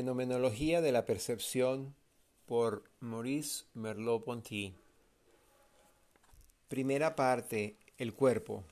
Fenomenología 0.00 0.80
de 0.80 0.92
la 0.92 1.04
percepción 1.04 1.94
por 2.46 2.84
Maurice 3.00 3.64
Merleau-Ponty. 3.74 4.72
Primera 6.68 7.14
parte, 7.14 7.76
el 7.98 8.14
cuerpo. 8.14 8.64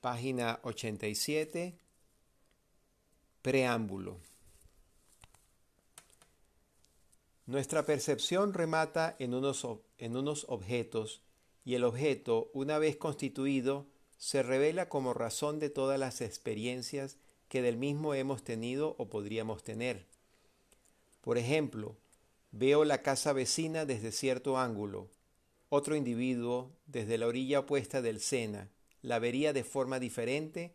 Página 0.00 0.58
87. 0.64 1.78
Preámbulo. 3.40 4.16
Nuestra 7.46 7.86
percepción 7.86 8.52
remata 8.52 9.14
en 9.20 9.32
unos, 9.32 9.64
en 9.96 10.16
unos 10.16 10.44
objetos 10.48 11.22
y 11.64 11.76
el 11.76 11.84
objeto, 11.84 12.50
una 12.52 12.78
vez 12.80 12.96
constituido, 12.96 13.86
se 14.16 14.42
revela 14.42 14.88
como 14.88 15.14
razón 15.14 15.60
de 15.60 15.70
todas 15.70 16.00
las 16.00 16.20
experiencias 16.20 17.16
que 17.48 17.62
del 17.62 17.76
mismo 17.76 18.14
hemos 18.14 18.42
tenido 18.42 18.94
o 18.98 19.08
podríamos 19.08 19.62
tener. 19.62 20.06
Por 21.20 21.38
ejemplo, 21.38 21.96
veo 22.52 22.84
la 22.84 23.02
casa 23.02 23.32
vecina 23.32 23.84
desde 23.84 24.12
cierto 24.12 24.58
ángulo, 24.58 25.08
otro 25.68 25.96
individuo 25.96 26.70
desde 26.86 27.18
la 27.18 27.26
orilla 27.26 27.60
opuesta 27.60 28.00
del 28.02 28.20
Sena, 28.20 28.70
la 29.02 29.18
vería 29.18 29.52
de 29.52 29.64
forma 29.64 29.98
diferente 29.98 30.72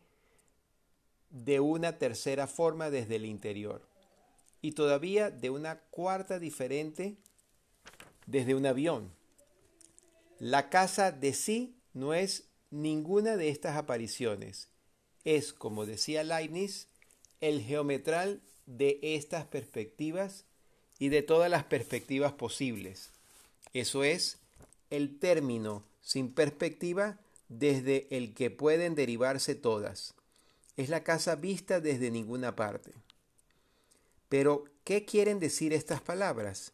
de 1.30 1.60
una 1.60 1.98
tercera 1.98 2.46
forma 2.46 2.90
desde 2.90 3.16
el 3.16 3.26
interior 3.26 3.82
y 4.62 4.72
todavía 4.72 5.30
de 5.30 5.50
una 5.50 5.80
cuarta 5.90 6.38
diferente 6.38 7.16
desde 8.26 8.54
un 8.54 8.64
avión. 8.64 9.12
La 10.38 10.70
casa 10.70 11.12
de 11.12 11.34
sí 11.34 11.76
no 11.92 12.14
es 12.14 12.48
ninguna 12.70 13.36
de 13.36 13.50
estas 13.50 13.76
apariciones, 13.76 14.68
es, 15.24 15.52
como 15.52 15.86
decía 15.86 16.24
Leibniz, 16.24 16.88
el 17.40 17.60
geometral 17.62 18.40
de 18.66 18.98
estas 19.02 19.46
perspectivas 19.46 20.44
y 20.98 21.08
de 21.08 21.22
todas 21.22 21.50
las 21.50 21.64
perspectivas 21.64 22.32
posibles. 22.32 23.10
Eso 23.72 24.04
es, 24.04 24.38
el 24.90 25.18
término 25.18 25.82
sin 26.00 26.32
perspectiva 26.32 27.18
desde 27.48 28.06
el 28.10 28.34
que 28.34 28.50
pueden 28.50 28.94
derivarse 28.94 29.54
todas. 29.54 30.14
Es 30.76 30.88
la 30.88 31.04
casa 31.04 31.36
vista 31.36 31.80
desde 31.80 32.10
ninguna 32.10 32.56
parte. 32.56 32.92
Pero, 34.28 34.64
¿qué 34.84 35.04
quieren 35.04 35.40
decir 35.40 35.72
estas 35.72 36.00
palabras? 36.00 36.72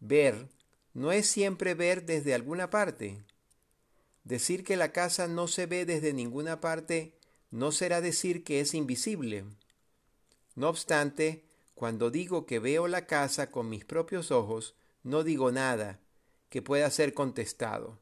Ver 0.00 0.48
no 0.94 1.12
es 1.12 1.26
siempre 1.26 1.74
ver 1.74 2.06
desde 2.06 2.34
alguna 2.34 2.70
parte. 2.70 3.18
Decir 4.24 4.64
que 4.64 4.76
la 4.76 4.92
casa 4.92 5.28
no 5.28 5.48
se 5.48 5.66
ve 5.66 5.84
desde 5.84 6.12
ninguna 6.12 6.60
parte 6.60 7.12
no 7.50 7.72
será 7.72 8.00
decir 8.00 8.44
que 8.44 8.60
es 8.60 8.74
invisible. 8.74 9.44
No 10.54 10.68
obstante, 10.68 11.44
cuando 11.74 12.10
digo 12.10 12.46
que 12.46 12.58
veo 12.58 12.88
la 12.88 13.06
casa 13.06 13.50
con 13.50 13.68
mis 13.68 13.84
propios 13.84 14.30
ojos, 14.30 14.74
no 15.02 15.22
digo 15.22 15.52
nada 15.52 16.00
que 16.48 16.62
pueda 16.62 16.90
ser 16.90 17.14
contestado. 17.14 17.98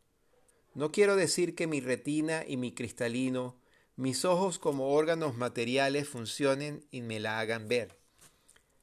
No 0.74 0.90
quiero 0.90 1.16
decir 1.16 1.54
que 1.54 1.66
mi 1.66 1.80
retina 1.80 2.44
y 2.46 2.56
mi 2.56 2.72
cristalino, 2.72 3.56
mis 3.96 4.24
ojos 4.24 4.58
como 4.58 4.92
órganos 4.92 5.36
materiales 5.36 6.08
funcionen 6.08 6.84
y 6.90 7.02
me 7.02 7.20
la 7.20 7.38
hagan 7.38 7.68
ver. 7.68 7.96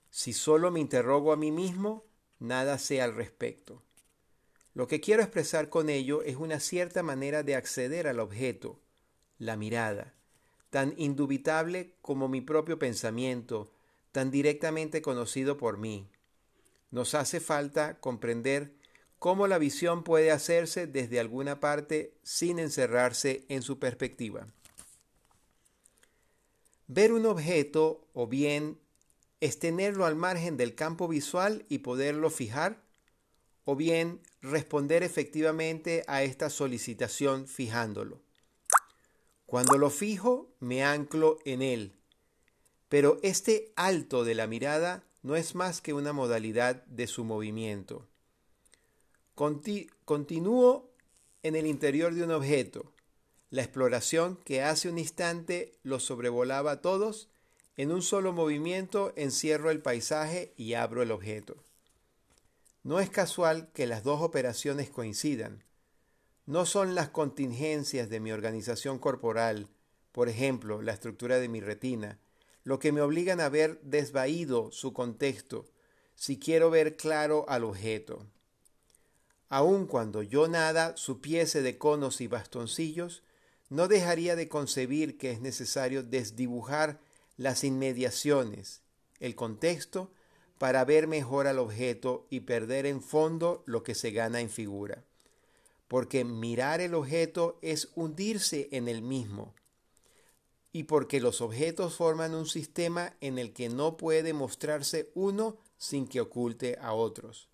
Si 0.10 0.34
solo 0.34 0.72
me 0.72 0.80
interrogo 0.80 1.34
a 1.34 1.38
mí 1.38 1.52
mismo, 1.52 2.06
nada 2.40 2.78
sé 2.78 3.02
al 3.02 3.16
respecto. 3.16 3.82
Lo 4.74 4.88
que 4.88 5.02
quiero 5.02 5.22
expresar 5.22 5.70
con 5.70 5.90
ello 5.90 6.22
es 6.24 6.38
una 6.38 6.60
cierta 6.60 7.04
manera 7.04 7.44
de 7.44 7.56
acceder 7.56 8.08
al 8.08 8.20
objeto, 8.20 8.80
la 9.38 9.58
mirada, 9.58 10.14
tan 10.72 10.96
indubitable 10.98 11.94
como 12.02 12.28
mi 12.28 12.42
propio 12.42 12.80
pensamiento, 12.80 13.72
tan 14.12 14.32
directamente 14.32 15.04
conocido 15.04 15.58
por 15.58 15.78
mí. 15.78 16.08
Nos 16.90 17.14
hace 17.14 17.40
falta 17.40 18.00
comprender 18.00 18.74
cómo 19.20 19.48
la 19.48 19.60
visión 19.60 20.04
puede 20.04 20.32
hacerse 20.32 20.88
desde 20.88 21.20
alguna 21.20 21.60
parte 21.60 22.16
sin 22.24 22.58
encerrarse 22.58 23.46
en 23.50 23.62
su 23.62 23.80
perspectiva. 23.80 24.48
Ver 26.88 27.14
un 27.14 27.26
objeto 27.26 28.08
o 28.14 28.28
bien 28.28 28.80
es 29.42 29.60
tenerlo 29.60 30.06
al 30.06 30.16
margen 30.16 30.56
del 30.56 30.74
campo 30.74 31.08
visual 31.08 31.66
y 31.68 31.80
poderlo 31.80 32.30
fijar, 32.30 32.82
o 33.66 33.76
bien 33.76 34.22
responder 34.42 35.04
efectivamente 35.04 36.04
a 36.08 36.24
esta 36.24 36.50
solicitación 36.50 37.48
fijándolo. 37.48 38.22
Cuando 39.52 39.78
lo 39.78 39.90
fijo, 39.90 40.48
me 40.62 40.82
anclo 40.86 41.40
en 41.44 41.62
él. 41.62 41.92
Pero 42.88 43.18
este 43.22 43.74
alto 43.76 44.24
de 44.24 44.34
la 44.34 44.48
mirada 44.48 45.04
no 45.24 45.36
es 45.36 45.56
más 45.56 45.82
que 45.82 45.92
una 45.92 46.14
modalidad 46.14 46.86
de 46.86 47.06
su 47.06 47.26
movimiento. 47.26 48.08
continúo 49.36 50.90
en 51.44 51.58
el 51.58 51.68
interior 51.68 52.14
de 52.14 52.24
un 52.24 52.32
objeto. 52.32 52.94
La 53.50 53.62
exploración 53.62 54.38
que 54.46 54.64
hace 54.64 54.88
un 54.88 54.98
instante 54.98 55.74
los 55.84 56.04
sobrevolaba 56.04 56.72
a 56.72 56.82
todos, 56.82 57.28
en 57.76 57.92
un 57.92 58.04
solo 58.04 58.32
movimiento 58.32 59.12
encierro 59.18 59.70
el 59.70 59.82
paisaje 59.82 60.54
y 60.56 60.76
abro 60.76 61.02
el 61.02 61.12
objeto. 61.12 61.58
No 62.84 63.02
es 63.02 63.10
casual 63.10 63.70
que 63.74 63.86
las 63.86 64.06
dos 64.06 64.22
operaciones 64.22 64.90
coincidan. 64.90 65.62
No 66.52 66.66
son 66.66 66.96
las 66.96 67.08
contingencias 67.08 68.10
de 68.10 68.20
mi 68.20 68.34
organización 68.34 69.00
corporal, 69.00 69.70
por 70.12 70.28
ejemplo, 70.28 70.82
la 70.82 70.92
estructura 70.92 71.40
de 71.40 71.48
mi 71.48 71.62
retina, 71.62 72.20
lo 72.66 72.78
que 72.78 72.92
me 72.92 73.00
obligan 73.00 73.40
a 73.40 73.48
ver 73.48 73.80
desvaído 73.84 74.70
su 74.74 74.92
contexto, 74.92 75.64
si 76.14 76.38
quiero 76.38 76.70
ver 76.70 76.98
claro 76.98 77.46
al 77.48 77.64
objeto. 77.64 78.28
Aun 79.48 79.88
cuando 79.88 80.24
yo 80.24 80.50
nada 80.50 80.98
supiese 80.98 81.62
de 81.62 81.78
conos 81.78 82.20
y 82.20 82.28
bastoncillos, 82.28 83.24
no 83.70 83.88
dejaría 83.88 84.36
de 84.36 84.50
concebir 84.50 85.18
que 85.18 85.32
es 85.32 85.40
necesario 85.40 86.04
desdibujar 86.04 87.00
las 87.38 87.64
inmediaciones, 87.64 88.82
el 89.22 89.36
contexto, 89.36 90.12
para 90.58 90.84
ver 90.84 91.08
mejor 91.08 91.48
al 91.48 91.60
objeto 91.60 92.28
y 92.30 92.42
perder 92.42 92.88
en 92.88 93.02
fondo 93.02 93.64
lo 93.66 93.84
que 93.84 93.96
se 93.96 94.12
gana 94.12 94.42
en 94.42 94.50
figura 94.50 95.06
porque 95.92 96.24
mirar 96.24 96.80
el 96.80 96.96
objeto 96.96 97.60
es 97.62 97.90
hundirse 97.96 98.70
en 98.72 98.88
el 98.88 99.02
mismo, 99.02 99.54
y 100.72 100.84
porque 100.84 101.20
los 101.20 101.42
objetos 101.42 101.96
forman 101.96 102.34
un 102.34 102.46
sistema 102.46 103.18
en 103.20 103.38
el 103.38 103.52
que 103.52 103.68
no 103.68 103.98
puede 103.98 104.32
mostrarse 104.32 105.12
uno 105.16 105.58
sin 105.78 106.08
que 106.08 106.22
oculte 106.22 106.78
a 106.80 106.94
otros. 106.94 107.50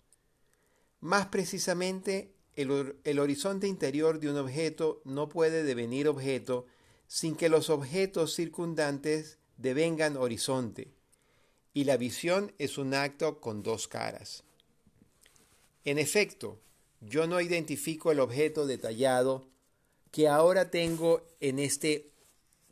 Más 1.00 1.26
precisamente, 1.26 2.32
el, 2.54 2.94
el, 3.02 3.18
horizonte 3.18 3.66
interior 3.66 4.20
de 4.20 4.30
un 4.30 4.36
objeto 4.36 5.02
no 5.04 5.28
puede 5.28 5.64
devenir 5.64 6.06
objeto 6.06 6.66
sin 7.08 7.34
que 7.34 7.48
los 7.48 7.70
objetos 7.70 8.36
circundantes 8.36 9.38
devengan 9.56 10.16
horizonte, 10.16 10.92
y 11.74 11.82
la 11.82 11.96
visión 11.96 12.52
es 12.58 12.78
un 12.78 12.94
acto 12.94 13.40
con 13.40 13.64
dos 13.64 13.88
caras. 13.88 14.44
En 15.84 15.98
efecto, 15.98 16.60
yo 17.00 17.26
no 17.26 17.40
identifico 17.40 18.10
el 18.10 18.20
objeto 18.20 18.66
detallado 18.66 19.48
que 20.10 20.28
ahora 20.28 20.70
tengo 20.70 21.22
en 21.40 21.58
este 21.58 22.12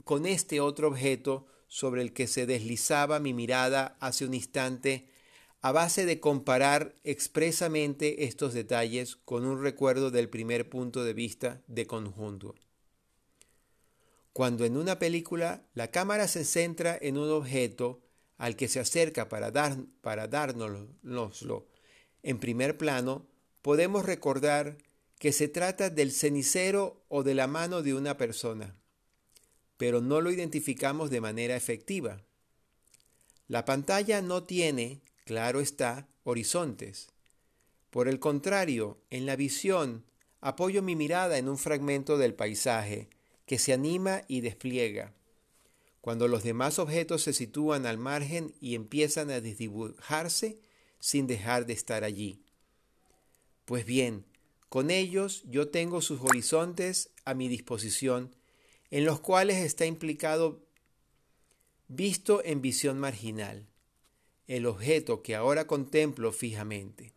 con 0.04 0.26
este 0.26 0.60
otro 0.60 0.88
objeto 0.88 1.46
sobre 1.68 2.02
el 2.02 2.12
que 2.12 2.26
se 2.26 2.46
deslizaba 2.46 3.18
mi 3.18 3.34
mirada 3.34 3.96
hace 4.00 4.24
un 4.24 4.34
instante 4.34 5.08
a 5.62 5.72
base 5.72 6.06
de 6.06 6.20
comparar 6.20 6.94
expresamente 7.02 8.24
estos 8.24 8.54
detalles 8.54 9.16
con 9.16 9.44
un 9.44 9.62
recuerdo 9.62 10.12
del 10.12 10.28
primer 10.28 10.68
punto 10.68 11.02
de 11.02 11.12
vista 11.12 11.60
de 11.66 11.86
conjunto. 11.86 12.54
Cuando 14.32 14.64
en 14.64 14.76
una 14.76 15.00
película 15.00 15.66
la 15.74 15.90
cámara 15.90 16.28
se 16.28 16.44
centra 16.44 16.96
en 17.00 17.18
un 17.18 17.30
objeto 17.30 18.00
al 18.38 18.54
que 18.54 18.68
se 18.68 18.78
acerca 18.78 19.28
para, 19.28 19.50
dar, 19.50 19.76
para 20.02 20.28
dárnoslo 20.28 21.66
en 22.22 22.38
primer 22.38 22.76
plano, 22.76 23.26
podemos 23.66 24.06
recordar 24.06 24.78
que 25.18 25.32
se 25.32 25.48
trata 25.48 25.90
del 25.90 26.12
cenicero 26.12 27.02
o 27.08 27.24
de 27.24 27.34
la 27.34 27.48
mano 27.48 27.82
de 27.82 27.94
una 27.94 28.16
persona, 28.16 28.76
pero 29.76 30.00
no 30.00 30.20
lo 30.20 30.30
identificamos 30.30 31.10
de 31.10 31.20
manera 31.20 31.56
efectiva. 31.56 32.22
La 33.48 33.64
pantalla 33.64 34.22
no 34.22 34.44
tiene, 34.44 35.00
claro 35.24 35.58
está, 35.58 36.06
horizontes. 36.22 37.08
Por 37.90 38.06
el 38.06 38.20
contrario, 38.20 38.98
en 39.10 39.26
la 39.26 39.34
visión 39.34 40.04
apoyo 40.40 40.80
mi 40.80 40.94
mirada 40.94 41.36
en 41.36 41.48
un 41.48 41.58
fragmento 41.58 42.18
del 42.18 42.34
paisaje 42.34 43.08
que 43.46 43.58
se 43.58 43.72
anima 43.72 44.22
y 44.28 44.42
despliega. 44.42 45.12
Cuando 46.00 46.28
los 46.28 46.44
demás 46.44 46.78
objetos 46.78 47.22
se 47.22 47.32
sitúan 47.32 47.84
al 47.84 47.98
margen 47.98 48.54
y 48.60 48.76
empiezan 48.76 49.28
a 49.30 49.40
desdibujarse 49.40 50.60
sin 51.00 51.26
dejar 51.26 51.66
de 51.66 51.72
estar 51.72 52.04
allí. 52.04 52.45
Pues 53.66 53.84
bien, 53.84 54.24
con 54.68 54.92
ellos 54.92 55.42
yo 55.44 55.68
tengo 55.68 56.00
sus 56.00 56.20
horizontes 56.20 57.10
a 57.24 57.34
mi 57.34 57.48
disposición, 57.48 58.34
en 58.92 59.04
los 59.04 59.18
cuales 59.18 59.56
está 59.56 59.86
implicado 59.86 60.62
visto 61.88 62.44
en 62.44 62.62
visión 62.62 63.00
marginal, 63.00 63.66
el 64.46 64.66
objeto 64.66 65.20
que 65.22 65.34
ahora 65.34 65.66
contemplo 65.66 66.30
fijamente. 66.30 67.12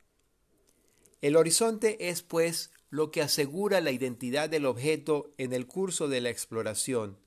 El 1.22 1.36
horizonte 1.36 2.10
es, 2.10 2.24
pues, 2.24 2.72
lo 2.90 3.12
que 3.12 3.22
asegura 3.22 3.80
la 3.80 3.92
identidad 3.92 4.50
del 4.50 4.66
objeto 4.66 5.32
en 5.38 5.54
el 5.54 5.68
curso 5.68 6.08
de 6.08 6.22
la 6.22 6.32
exploración. 6.32 7.20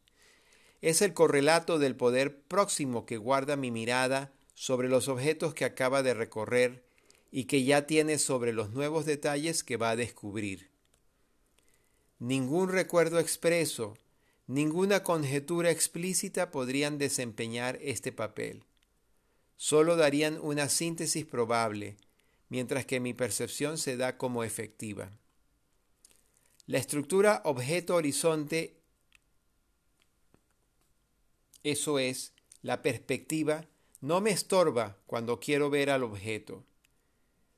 Es 0.81 1.01
el 1.01 1.15
correlato 1.15 1.79
del 1.79 1.95
poder 1.95 2.41
próximo 2.43 3.07
que 3.07 3.19
guarda 3.19 3.55
mi 3.55 3.71
mirada 3.71 4.33
sobre 4.55 4.89
los 4.89 5.07
objetos 5.07 5.55
que 5.55 5.65
acaba 5.65 6.03
de 6.03 6.15
recorrer 6.15 6.83
y 7.33 7.45
que 7.45 7.65
ya 7.65 7.87
tiene 7.87 8.19
sobre 8.19 8.53
los 8.53 8.71
nuevos 8.71 9.07
detalles 9.07 9.65
que 9.65 9.79
va 9.79 9.91
a 9.91 9.97
descubrir. 9.97 10.71
Ningún 12.19 12.69
recuerdo 12.69 13.19
expreso, 13.19 13.97
ninguna 14.47 15.03
conjetura 15.03 15.71
explícita 15.71 16.51
podrían 16.51 16.99
desempeñar 16.99 17.79
este 17.81 18.13
papel. 18.13 18.65
Solo 19.57 19.97
darían 19.97 20.39
una 20.43 20.69
síntesis 20.69 21.25
probable, 21.25 21.97
mientras 22.51 22.85
que 22.85 23.01
mi 23.01 23.15
percepción 23.15 23.79
se 23.79 23.97
da 23.97 24.19
como 24.19 24.45
efectiva. 24.45 25.11
La 26.67 26.79
estructura 26.79 27.41
objeto-horizonte, 27.45 28.77
eso 31.65 31.99
es, 31.99 32.35
la 32.61 32.83
perspectiva, 32.83 33.67
no 34.03 34.21
me 34.21 34.33
estorba 34.33 34.99
cuando 35.07 35.41
quiero 35.41 35.71
ver 35.71 35.89
al 35.89 36.03
objeto. 36.03 36.65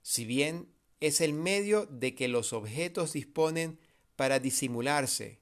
Si 0.04 0.26
bien 0.26 0.68
es 1.00 1.22
el 1.22 1.32
medio 1.32 1.86
de 1.86 2.14
que 2.14 2.28
los 2.28 2.52
objetos 2.52 3.14
disponen 3.14 3.78
para 4.16 4.38
disimularse, 4.38 5.38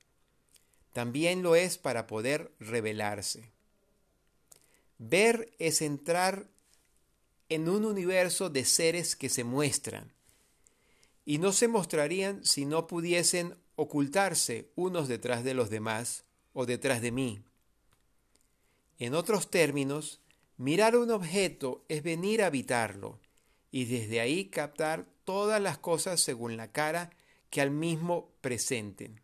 también 0.92 1.42
lo 1.42 1.56
es 1.56 1.78
para 1.78 2.06
poder 2.06 2.52
revelarse. 2.60 3.50
Ver 4.98 5.52
es 5.58 5.82
entrar 5.82 6.46
en 7.48 7.68
un 7.68 7.84
universo 7.84 8.50
de 8.50 8.64
seres 8.64 9.16
que 9.16 9.28
se 9.28 9.42
muestran, 9.42 10.12
y 11.24 11.38
no 11.38 11.52
se 11.52 11.66
mostrarían 11.66 12.44
si 12.44 12.64
no 12.64 12.86
pudiesen 12.86 13.56
ocultarse 13.74 14.70
unos 14.76 15.08
detrás 15.08 15.42
de 15.42 15.54
los 15.54 15.70
demás 15.70 16.24
o 16.52 16.66
detrás 16.66 17.02
de 17.02 17.10
mí. 17.10 17.42
En 19.00 19.14
otros 19.14 19.50
términos, 19.50 20.20
mirar 20.56 20.96
un 20.96 21.10
objeto 21.10 21.84
es 21.88 22.04
venir 22.04 22.44
a 22.44 22.46
habitarlo 22.46 23.18
y 23.72 23.86
desde 23.86 24.20
ahí 24.20 24.44
captar 24.44 25.06
todas 25.24 25.60
las 25.60 25.78
cosas 25.78 26.20
según 26.20 26.56
la 26.56 26.70
cara 26.70 27.10
que 27.50 27.60
al 27.60 27.70
mismo 27.70 28.30
presenten. 28.40 29.20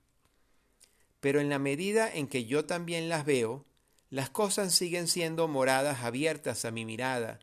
Pero 1.21 1.41
en 1.41 1.51
la 1.51 1.59
medida 1.59 2.13
en 2.13 2.27
que 2.27 2.47
yo 2.47 2.65
también 2.65 3.09
las 3.09 3.25
veo, 3.25 3.65
las 4.11 4.31
cosas 4.31 4.75
siguen 4.75 5.07
siendo 5.07 5.47
moradas 5.49 6.03
abiertas 6.03 6.65
a 6.65 6.71
mi 6.71 6.85
mirada, 6.85 7.41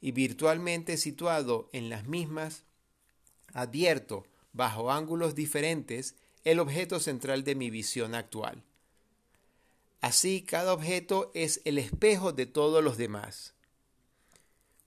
y 0.00 0.12
virtualmente 0.12 0.96
situado 0.96 1.68
en 1.72 1.90
las 1.90 2.06
mismas, 2.06 2.64
advierto, 3.52 4.24
bajo 4.52 4.90
ángulos 4.90 5.34
diferentes, 5.34 6.14
el 6.44 6.58
objeto 6.58 7.00
central 7.00 7.44
de 7.44 7.54
mi 7.54 7.68
visión 7.68 8.14
actual. 8.14 8.62
Así, 10.00 10.40
cada 10.42 10.72
objeto 10.72 11.30
es 11.34 11.60
el 11.66 11.76
espejo 11.76 12.32
de 12.32 12.46
todos 12.46 12.82
los 12.82 12.96
demás. 12.96 13.52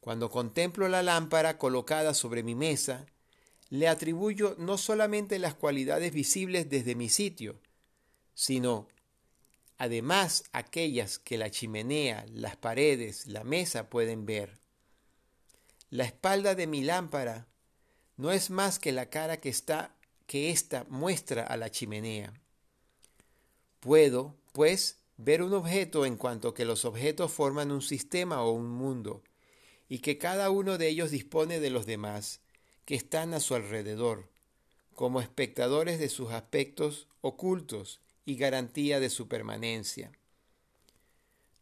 Cuando 0.03 0.29
contemplo 0.29 0.89
la 0.89 1.01
lámpara 1.01 1.57
colocada 1.57 2.13
sobre 2.13 2.43
mi 2.43 2.55
mesa, 2.55 3.05
le 3.69 3.87
atribuyo 3.87 4.53
no 4.59 4.77
solamente 4.77 5.39
las 5.39 5.53
cualidades 5.53 6.11
visibles 6.11 6.69
desde 6.69 6.93
mi 6.93 7.07
sitio, 7.07 7.57
sino 8.33 8.89
además 9.77 10.43
aquellas 10.51 11.19
que 11.19 11.37
la 11.37 11.49
chimenea, 11.51 12.25
las 12.33 12.57
paredes, 12.57 13.27
la 13.27 13.45
mesa 13.45 13.89
pueden 13.89 14.25
ver. 14.25 14.59
La 15.89 16.03
espalda 16.03 16.53
de 16.53 16.67
mi 16.67 16.83
lámpara 16.83 17.47
no 18.17 18.33
es 18.33 18.49
más 18.49 18.79
que 18.79 18.91
la 18.91 19.09
cara 19.09 19.37
que 19.37 19.47
está 19.47 19.95
que 20.25 20.51
ésta 20.51 20.85
muestra 20.89 21.43
a 21.43 21.55
la 21.55 21.71
chimenea. 21.71 22.33
Puedo, 23.79 24.35
pues, 24.51 24.97
ver 25.15 25.41
un 25.41 25.53
objeto 25.53 26.05
en 26.05 26.17
cuanto 26.17 26.53
que 26.53 26.65
los 26.65 26.83
objetos 26.83 27.31
forman 27.31 27.71
un 27.71 27.81
sistema 27.81 28.41
o 28.41 28.51
un 28.51 28.67
mundo, 28.67 29.23
y 29.93 29.99
que 29.99 30.17
cada 30.17 30.49
uno 30.49 30.79
de 30.79 30.87
ellos 30.87 31.11
dispone 31.11 31.59
de 31.59 31.69
los 31.69 31.85
demás, 31.85 32.39
que 32.83 32.95
están 32.95 33.35
a 33.35 33.39
su 33.39 33.53
alrededor, 33.53 34.27
como 34.95 35.21
espectadores 35.21 35.99
de 35.99 36.09
sus 36.09 36.31
aspectos 36.31 37.07
ocultos 37.21 37.99
y 38.25 38.35
garantía 38.35 38.99
de 38.99 39.11
su 39.11 39.27
permanencia. 39.27 40.11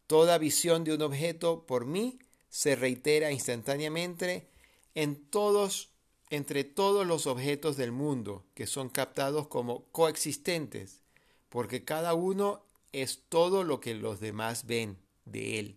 Toda 0.06 0.38
visión 0.38 0.82
de 0.82 0.94
un 0.94 1.02
objeto 1.02 1.66
por 1.66 1.84
mí 1.84 2.20
se 2.48 2.74
reitera 2.74 3.32
instantáneamente 3.32 4.48
en 4.94 5.16
todos 5.26 5.90
entre 6.30 6.64
todos 6.64 7.06
los 7.06 7.26
objetos 7.26 7.76
del 7.76 7.92
mundo 7.92 8.46
que 8.54 8.66
son 8.66 8.88
captados 8.88 9.46
como 9.46 9.84
coexistentes, 9.92 11.02
porque 11.50 11.84
cada 11.84 12.14
uno 12.14 12.64
es 12.92 13.20
todo 13.28 13.62
lo 13.62 13.80
que 13.80 13.94
los 13.94 14.20
demás 14.20 14.64
ven 14.64 14.96
de 15.26 15.58
él. 15.58 15.76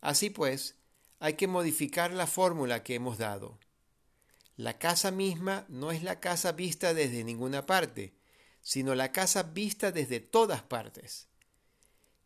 Así 0.00 0.30
pues, 0.30 0.76
hay 1.18 1.34
que 1.34 1.46
modificar 1.46 2.12
la 2.12 2.26
fórmula 2.26 2.82
que 2.82 2.94
hemos 2.94 3.18
dado. 3.18 3.58
La 4.56 4.78
casa 4.78 5.10
misma 5.10 5.66
no 5.68 5.90
es 5.90 6.02
la 6.02 6.20
casa 6.20 6.52
vista 6.52 6.94
desde 6.94 7.24
ninguna 7.24 7.66
parte, 7.66 8.14
sino 8.62 8.94
la 8.94 9.12
casa 9.12 9.42
vista 9.42 9.92
desde 9.92 10.20
todas 10.20 10.62
partes. 10.62 11.28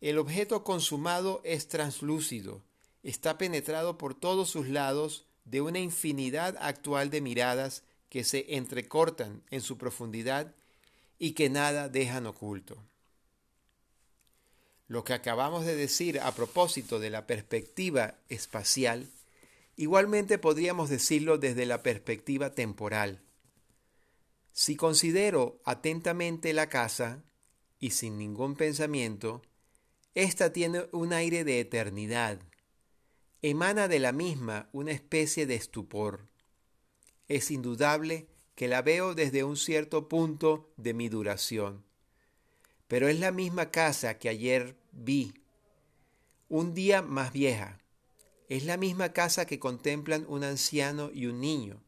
El 0.01 0.19
objeto 0.19 0.65
consumado 0.65 1.41
es 1.45 1.69
translúcido, 1.69 2.63
está 3.03 3.37
penetrado 3.37 3.99
por 3.99 4.15
todos 4.15 4.49
sus 4.49 4.69
lados 4.69 5.27
de 5.45 5.61
una 5.61 5.79
infinidad 5.79 6.57
actual 6.61 7.11
de 7.11 7.21
miradas 7.21 7.83
que 8.09 8.25
se 8.25 8.57
entrecortan 8.57 9.43
en 9.51 9.61
su 9.61 9.77
profundidad 9.77 10.55
y 11.19 11.33
que 11.33 11.51
nada 11.51 11.89
dejan 11.89 12.27
oculto. 12.27 12.83
Lo 14.91 15.05
que 15.05 15.13
acabamos 15.13 15.65
de 15.65 15.77
decir 15.77 16.19
a 16.19 16.33
propósito 16.33 16.99
de 16.99 17.11
la 17.11 17.25
perspectiva 17.25 18.17
espacial, 18.29 19.09
igualmente 19.77 20.37
podríamos 20.37 20.91
decirlo 20.91 21.39
desde 21.39 21.65
la 21.65 21.85
perspectiva 21.85 22.57
temporal. 22.57 23.21
Si 24.53 24.75
considero 24.75 25.61
atentamente 25.65 26.53
la 26.53 26.69
casa, 26.69 27.23
y 27.79 27.91
sin 27.91 28.19
ningún 28.19 28.57
pensamiento, 28.57 29.43
ésta 30.17 30.53
tiene 30.53 30.89
un 30.91 31.13
aire 31.13 31.45
de 31.45 31.61
eternidad. 31.61 32.41
Emana 33.43 33.87
de 33.87 34.01
la 34.01 34.11
misma 34.11 34.71
una 34.73 34.91
especie 34.91 35.47
de 35.47 35.55
estupor. 35.55 36.27
Es 37.29 37.53
indudable 37.53 38.27
que 38.57 38.67
la 38.67 38.83
veo 38.83 39.15
desde 39.15 39.45
un 39.45 39.57
cierto 39.57 40.09
punto 40.09 40.73
de 40.77 40.95
mi 40.95 41.09
duración. 41.09 41.85
Pero 42.89 43.07
es 43.07 43.21
la 43.21 43.31
misma 43.31 43.71
casa 43.71 44.19
que 44.19 44.29
ayer 44.29 44.80
vi, 44.93 45.33
un 46.49 46.75
día 46.75 47.01
más 47.01 47.33
vieja. 47.33 47.81
Es 48.49 48.65
la 48.65 48.77
misma 48.77 49.13
casa 49.13 49.47
que 49.47 49.61
contemplan 49.61 50.27
un 50.29 50.43
anciano 50.43 51.11
y 51.15 51.27
un 51.27 51.41
niño. 51.41 51.81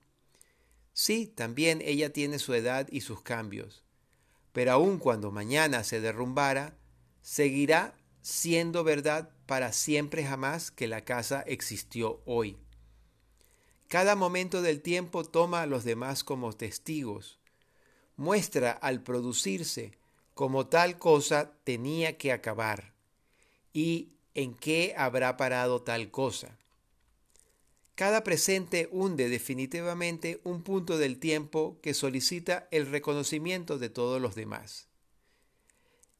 Sí, 0.92 1.26
también 1.26 1.82
ella 1.84 2.12
tiene 2.12 2.38
su 2.38 2.54
edad 2.54 2.86
y 2.90 3.00
sus 3.00 3.22
cambios, 3.22 3.82
pero 4.52 4.72
aun 4.72 4.98
cuando 4.98 5.32
mañana 5.32 5.82
se 5.82 6.00
derrumbara, 6.00 6.76
seguirá 7.22 7.96
siendo 8.20 8.84
verdad 8.84 9.30
para 9.46 9.72
siempre 9.72 10.24
jamás 10.24 10.70
que 10.70 10.86
la 10.86 11.04
casa 11.04 11.42
existió 11.42 12.22
hoy. 12.24 12.56
Cada 13.88 14.14
momento 14.14 14.62
del 14.62 14.80
tiempo 14.80 15.24
toma 15.24 15.62
a 15.62 15.66
los 15.66 15.82
demás 15.82 16.22
como 16.22 16.52
testigos, 16.52 17.40
muestra 18.16 18.70
al 18.70 19.02
producirse 19.02 19.98
como 20.34 20.68
tal 20.68 20.98
cosa 20.98 21.52
tenía 21.64 22.16
que 22.16 22.32
acabar 22.32 22.91
y 23.72 24.12
en 24.34 24.54
qué 24.54 24.94
habrá 24.96 25.36
parado 25.36 25.82
tal 25.82 26.10
cosa. 26.10 26.58
Cada 27.94 28.24
presente 28.24 28.88
hunde 28.90 29.28
definitivamente 29.28 30.40
un 30.44 30.62
punto 30.62 30.96
del 30.96 31.18
tiempo 31.18 31.78
que 31.82 31.94
solicita 31.94 32.66
el 32.70 32.86
reconocimiento 32.86 33.78
de 33.78 33.90
todos 33.90 34.20
los 34.20 34.34
demás. 34.34 34.88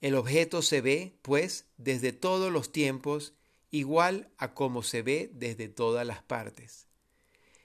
El 0.00 0.14
objeto 0.16 0.62
se 0.62 0.80
ve, 0.80 1.14
pues, 1.22 1.64
desde 1.78 2.12
todos 2.12 2.52
los 2.52 2.72
tiempos, 2.72 3.34
igual 3.70 4.28
a 4.36 4.52
como 4.52 4.82
se 4.82 5.02
ve 5.02 5.30
desde 5.32 5.68
todas 5.68 6.06
las 6.06 6.22
partes, 6.22 6.86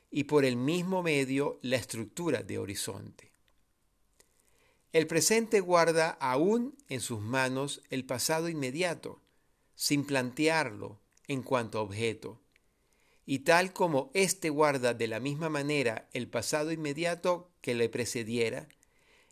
y 0.10 0.24
por 0.24 0.46
el 0.46 0.56
mismo 0.56 1.04
medio 1.04 1.60
la 1.62 1.76
estructura 1.76 2.44
de 2.44 2.60
horizonte. 2.60 3.32
El 4.94 5.06
presente 5.06 5.60
guarda 5.60 6.12
aún 6.22 6.78
en 6.88 7.02
sus 7.02 7.20
manos 7.20 7.82
el 7.90 8.06
pasado 8.06 8.48
inmediato, 8.48 9.20
sin 9.78 10.04
plantearlo 10.04 11.00
en 11.30 11.44
cuanto 11.44 11.80
a 11.80 11.84
objeto, 11.84 12.42
y 13.26 13.40
tal 13.40 13.72
como 13.72 14.12
éste 14.14 14.50
guarda 14.50 14.94
de 14.94 15.08
la 15.08 15.20
misma 15.22 15.50
manera 15.50 16.10
el 16.14 16.28
pasado 16.28 16.72
inmediato 16.72 17.52
que 17.62 17.76
le 17.76 17.88
precediera, 17.88 18.68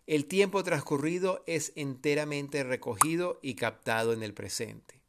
el 0.06 0.26
tiempo 0.26 0.64
transcurrido 0.64 1.44
es 1.48 1.74
enteramente 1.76 2.64
recogido 2.64 3.40
y 3.42 3.56
captado 3.56 4.14
en 4.14 4.22
el 4.22 4.34
presente. 4.34 5.02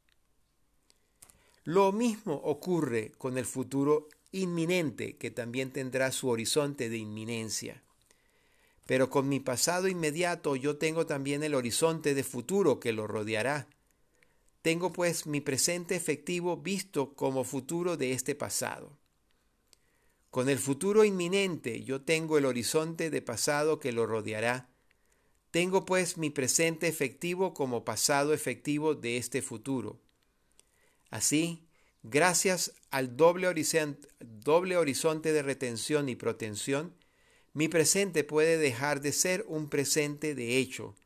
Lo 1.65 1.93
mismo 1.93 2.35
ocurre 2.45 3.13
con 3.19 3.37
el 3.37 3.45
futuro 3.45 4.09
inminente, 4.33 5.17
que 5.17 5.31
también 5.31 5.71
tendrá 5.71 6.13
su 6.13 6.29
horizonte 6.29 6.89
de 6.89 6.97
inminencia. 6.97 7.83
Pero 8.87 9.11
con 9.11 9.29
mi 9.29 9.41
pasado 9.41 9.89
inmediato 9.89 10.57
yo 10.57 10.79
tengo 10.79 11.07
también 11.07 11.43
el 11.43 11.55
horizonte 11.55 12.15
de 12.15 12.23
futuro 12.23 12.81
que 12.81 12.93
lo 12.93 13.07
rodeará. 13.07 13.69
Tengo 14.67 14.93
pues 14.93 15.27
mi 15.27 15.41
presente 15.41 15.95
efectivo 15.95 16.57
visto 16.57 17.15
como 17.15 17.45
futuro 17.45 17.97
de 17.97 18.11
este 18.11 18.35
pasado. 18.35 18.99
Con 20.33 20.49
el 20.49 20.59
futuro 20.59 21.05
inminente 21.05 21.85
yo 21.85 22.01
tengo 22.01 22.37
el 22.37 22.47
horizonte 22.47 23.09
de 23.09 23.23
pasado 23.23 23.79
que 23.79 23.93
lo 23.93 24.07
rodeará. 24.07 24.69
Tengo 25.53 25.85
pues 25.85 26.19
mi 26.19 26.31
presente 26.31 26.89
efectivo 26.89 27.55
como 27.55 27.85
pasado 27.85 28.35
efectivo 28.35 28.97
de 28.97 29.19
este 29.19 29.41
futuro. 29.41 30.01
Así, 31.11 31.69
gracias 32.03 32.73
al 32.91 33.17
doble 33.17 33.47
horizonte, 33.47 34.09
doble 34.19 34.77
horizonte 34.77 35.33
de 35.33 35.43
retención 35.43 36.09
y 36.09 36.17
protención, 36.17 36.93
mi 37.53 37.69
presente 37.69 38.25
puede 38.25 38.59
dejar 38.59 39.01
de 39.01 39.13
ser 39.13 39.45
un 39.47 39.69
presente 39.69 40.35
de 40.35 40.57
hecho, 40.57 40.97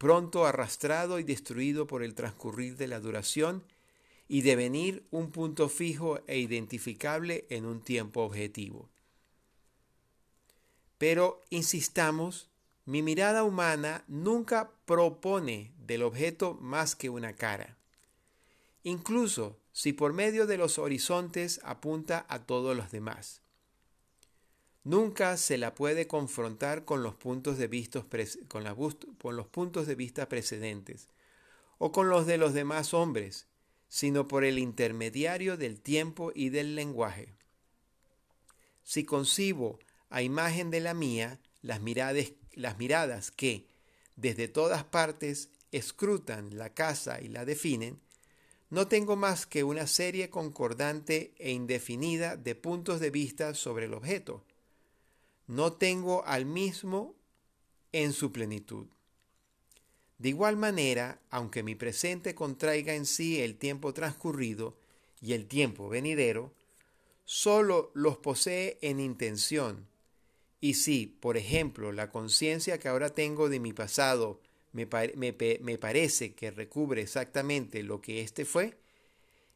pronto 0.00 0.46
arrastrado 0.46 1.18
y 1.18 1.24
destruido 1.24 1.86
por 1.86 2.02
el 2.02 2.14
transcurrir 2.14 2.78
de 2.78 2.88
la 2.88 3.00
duración 3.00 3.62
y 4.28 4.40
devenir 4.40 5.06
un 5.10 5.30
punto 5.30 5.68
fijo 5.68 6.20
e 6.26 6.38
identificable 6.38 7.44
en 7.50 7.66
un 7.66 7.82
tiempo 7.82 8.22
objetivo. 8.22 8.88
Pero, 10.96 11.42
insistamos, 11.50 12.48
mi 12.86 13.02
mirada 13.02 13.44
humana 13.44 14.02
nunca 14.08 14.70
propone 14.86 15.74
del 15.76 16.02
objeto 16.02 16.54
más 16.54 16.96
que 16.96 17.10
una 17.10 17.34
cara. 17.36 17.76
Incluso 18.82 19.58
si 19.72 19.92
por 19.92 20.14
medio 20.14 20.46
de 20.46 20.56
los 20.56 20.78
horizontes 20.78 21.60
apunta 21.62 22.24
a 22.30 22.46
todos 22.46 22.74
los 22.74 22.90
demás. 22.90 23.39
Nunca 24.82 25.36
se 25.36 25.58
la 25.58 25.74
puede 25.74 26.06
confrontar 26.06 26.84
con 26.84 27.02
los 27.02 27.14
puntos 27.14 27.58
de 27.58 27.68
vista, 27.68 28.04
con, 28.48 28.64
con 29.18 29.36
los 29.36 29.48
puntos 29.48 29.86
de 29.86 29.94
vista 29.94 30.28
precedentes 30.28 31.08
o 31.76 31.92
con 31.92 32.08
los 32.08 32.26
de 32.26 32.38
los 32.38 32.54
demás 32.54 32.94
hombres, 32.94 33.46
sino 33.88 34.26
por 34.26 34.44
el 34.44 34.58
intermediario 34.58 35.56
del 35.56 35.80
tiempo 35.80 36.32
y 36.34 36.48
del 36.48 36.76
lenguaje. 36.76 37.34
Si 38.82 39.04
concibo 39.04 39.78
a 40.08 40.22
imagen 40.22 40.70
de 40.70 40.80
la 40.80 40.94
mía 40.94 41.40
las 41.60 41.80
miradas, 41.80 42.32
las 42.52 42.78
miradas 42.78 43.30
que, 43.30 43.66
desde 44.16 44.48
todas 44.48 44.84
partes, 44.84 45.50
escrutan 45.72 46.56
la 46.56 46.72
casa 46.72 47.20
y 47.20 47.28
la 47.28 47.44
definen, 47.44 48.00
no 48.70 48.88
tengo 48.88 49.16
más 49.16 49.46
que 49.46 49.64
una 49.64 49.86
serie 49.86 50.30
concordante 50.30 51.34
e 51.38 51.50
indefinida 51.50 52.36
de 52.36 52.54
puntos 52.54 53.00
de 53.00 53.10
vista 53.10 53.54
sobre 53.54 53.86
el 53.86 53.94
objeto. 53.94 54.44
No 55.50 55.72
tengo 55.72 56.24
al 56.26 56.46
mismo 56.46 57.16
en 57.90 58.12
su 58.12 58.30
plenitud. 58.30 58.86
De 60.16 60.28
igual 60.28 60.56
manera, 60.56 61.18
aunque 61.28 61.64
mi 61.64 61.74
presente 61.74 62.36
contraiga 62.36 62.94
en 62.94 63.04
sí 63.04 63.40
el 63.40 63.56
tiempo 63.56 63.92
transcurrido 63.92 64.76
y 65.20 65.32
el 65.32 65.48
tiempo 65.48 65.88
venidero, 65.88 66.54
sólo 67.24 67.90
los 67.94 68.16
posee 68.18 68.78
en 68.80 69.00
intención. 69.00 69.88
Y 70.60 70.74
si, 70.74 71.06
por 71.06 71.36
ejemplo, 71.36 71.90
la 71.90 72.12
conciencia 72.12 72.78
que 72.78 72.86
ahora 72.86 73.08
tengo 73.10 73.48
de 73.48 73.58
mi 73.58 73.72
pasado 73.72 74.40
me, 74.70 74.86
me, 75.16 75.78
parece 75.78 76.32
que 76.32 76.52
recubre 76.52 77.02
exactamente 77.02 77.82
lo 77.82 78.00
que 78.00 78.20
éste 78.20 78.44
fue, 78.44 78.78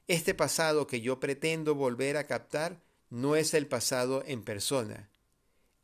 este 0.09 0.35
pasado 0.35 0.89
que 0.89 1.01
yo 1.01 1.21
pretendo 1.21 1.77
volver 1.77 2.17
a 2.17 2.27
captar 2.27 2.83
no 3.11 3.37
es 3.37 3.55
el 3.55 3.69
pasado 3.69 4.25
en 4.27 4.43
persona, 4.43 5.09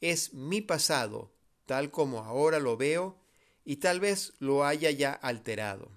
es 0.00 0.34
mi 0.34 0.60
pasado 0.60 1.32
tal 1.70 1.92
como 1.92 2.18
ahora 2.24 2.58
lo 2.58 2.76
veo 2.76 3.16
y 3.64 3.76
tal 3.76 4.00
vez 4.00 4.32
lo 4.40 4.64
haya 4.64 4.90
ya 4.90 5.12
alterado. 5.12 5.88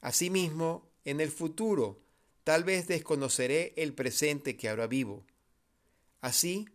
Asimismo, 0.00 0.90
en 1.04 1.20
el 1.20 1.30
futuro, 1.30 2.02
tal 2.42 2.64
vez 2.64 2.88
desconoceré 2.88 3.72
el 3.76 3.94
presente 3.94 4.56
que 4.56 4.68
ahora 4.68 4.88
vivo. 4.88 5.24
Así, 6.20 6.68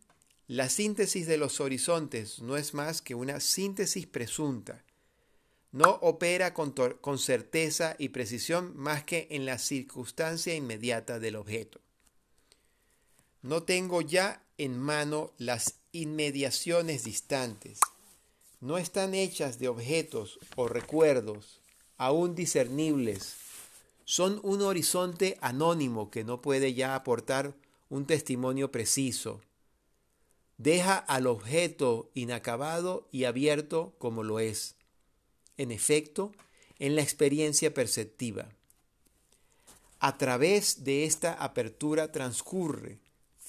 la 0.48 0.70
síntesis 0.70 1.28
de 1.28 1.38
los 1.38 1.60
horizontes 1.60 2.42
no 2.42 2.56
es 2.56 2.74
más 2.74 3.02
que 3.02 3.16
una 3.16 3.42
síntesis 3.42 4.08
presunta. 4.08 4.86
No 5.74 6.00
opera 6.02 6.54
con, 6.54 7.20
certeza 7.20 7.98
y 8.00 8.10
precisión 8.10 8.78
más 8.78 9.04
que 9.04 9.28
en 9.32 9.46
la 9.46 9.58
circunstancia 9.58 10.56
inmediata 10.56 11.20
del 11.20 11.36
objeto. 11.36 11.82
No 13.42 13.64
tengo 13.64 14.02
ya 14.02 14.47
en 14.58 14.78
mano 14.78 15.32
las 15.38 15.76
inmediaciones 15.92 17.04
distantes 17.04 17.80
no 18.60 18.78
están 18.78 19.14
hechas 19.14 19.60
de 19.60 19.68
objetos 19.68 20.40
o 20.56 20.68
recuerdos 20.68 21.62
aún 21.98 22.36
discernibles. 22.36 23.36
Son 24.06 24.40
un 24.44 24.62
horizonte 24.62 25.38
anónimo 25.42 26.10
que 26.10 26.24
no 26.24 26.42
puede 26.42 26.74
ya 26.74 26.96
aportar 26.96 27.54
un 27.90 28.06
testimonio 28.06 28.72
preciso. 28.72 29.42
Deja 30.58 30.98
al 30.98 31.28
objeto 31.28 32.10
inacabado 32.14 33.08
y 33.12 33.26
abierto 33.26 33.94
como 34.00 34.24
lo 34.24 34.40
es. 34.40 34.76
En 35.58 35.72
efecto, 35.72 36.32
en 36.80 36.96
la 36.96 37.02
experiencia 37.02 37.74
perceptiva. 37.74 38.50
A 40.00 40.18
través 40.18 40.84
de 40.84 41.06
esta 41.06 41.34
apertura 41.34 42.12
transcurre, 42.12 43.00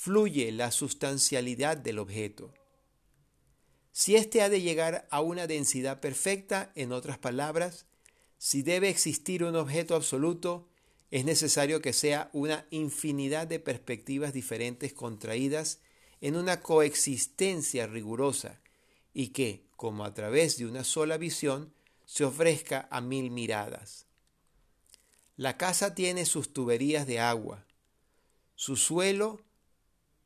fluye 0.08 0.50
la 0.52 0.70
sustancialidad 0.70 1.76
del 1.76 1.98
objeto. 1.98 2.54
Si 3.92 4.16
éste 4.16 4.40
ha 4.40 4.48
de 4.48 4.62
llegar 4.62 5.06
a 5.10 5.20
una 5.20 5.46
densidad 5.46 6.00
perfecta, 6.00 6.72
en 6.76 6.92
otras 6.92 7.18
palabras, 7.18 7.84
si 8.38 8.62
debe 8.62 8.88
existir 8.88 9.44
un 9.44 9.54
objeto 9.54 9.94
absoluto, 9.94 10.66
es 11.10 11.26
necesario 11.26 11.82
que 11.82 11.92
sea 11.92 12.30
una 12.32 12.66
infinidad 12.70 13.46
de 13.46 13.60
perspectivas 13.60 14.32
diferentes 14.32 14.94
contraídas 14.94 15.80
en 16.22 16.36
una 16.36 16.62
coexistencia 16.62 17.86
rigurosa 17.86 18.62
y 19.12 19.28
que, 19.28 19.66
como 19.76 20.06
a 20.06 20.14
través 20.14 20.56
de 20.56 20.64
una 20.64 20.84
sola 20.84 21.18
visión, 21.18 21.74
se 22.06 22.24
ofrezca 22.24 22.88
a 22.90 23.02
mil 23.02 23.30
miradas. 23.30 24.06
La 25.36 25.58
casa 25.58 25.94
tiene 25.94 26.24
sus 26.24 26.54
tuberías 26.54 27.06
de 27.06 27.20
agua, 27.20 27.66
su 28.54 28.74
suelo 28.74 29.46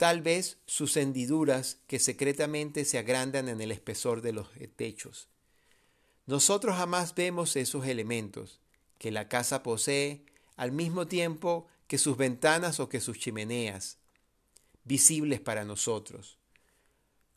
tal 0.02 0.20
vez 0.20 0.58
sus 0.66 0.96
hendiduras 0.96 1.78
que 1.86 2.00
secretamente 2.00 2.84
se 2.84 2.98
agrandan 2.98 3.48
en 3.48 3.60
el 3.60 3.70
espesor 3.70 4.20
de 4.20 4.32
los 4.32 4.48
techos. 4.74 5.28
Nosotros 6.26 6.74
jamás 6.74 7.14
vemos 7.14 7.54
esos 7.54 7.86
elementos 7.86 8.60
que 8.98 9.12
la 9.12 9.28
casa 9.28 9.62
posee 9.62 10.26
al 10.56 10.72
mismo 10.72 11.06
tiempo 11.06 11.68
que 11.86 11.98
sus 11.98 12.16
ventanas 12.16 12.80
o 12.80 12.88
que 12.88 13.00
sus 13.00 13.16
chimeneas, 13.16 13.98
visibles 14.82 15.38
para 15.38 15.64
nosotros. 15.64 16.36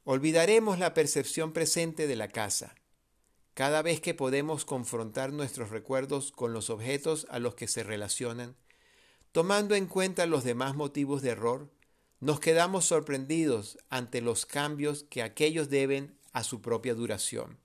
Olvidaremos 0.03 0.79
la 0.79 0.95
percepción 0.95 1.53
presente 1.53 2.07
de 2.07 2.15
la 2.15 2.29
casa. 2.29 2.73
Cada 3.53 3.83
vez 3.83 4.01
que 4.01 4.15
podemos 4.15 4.65
confrontar 4.65 5.31
nuestros 5.31 5.69
recuerdos 5.69 6.31
con 6.31 6.51
los 6.51 6.71
objetos 6.71 7.27
a 7.29 7.37
los 7.37 7.53
que 7.53 7.67
se 7.67 7.83
relacionan, 7.83 8.55
tomando 9.31 9.75
en 9.75 9.85
cuenta 9.85 10.25
los 10.25 10.43
demás 10.43 10.73
motivos 10.73 11.21
de 11.21 11.29
error, 11.29 11.69
nos 12.19 12.39
quedamos 12.39 12.85
sorprendidos 12.85 13.77
ante 13.89 14.21
los 14.21 14.45
cambios 14.45 15.03
que 15.03 15.21
aquellos 15.21 15.69
deben 15.69 16.17
a 16.33 16.43
su 16.43 16.61
propia 16.61 16.93
duración. 16.93 17.59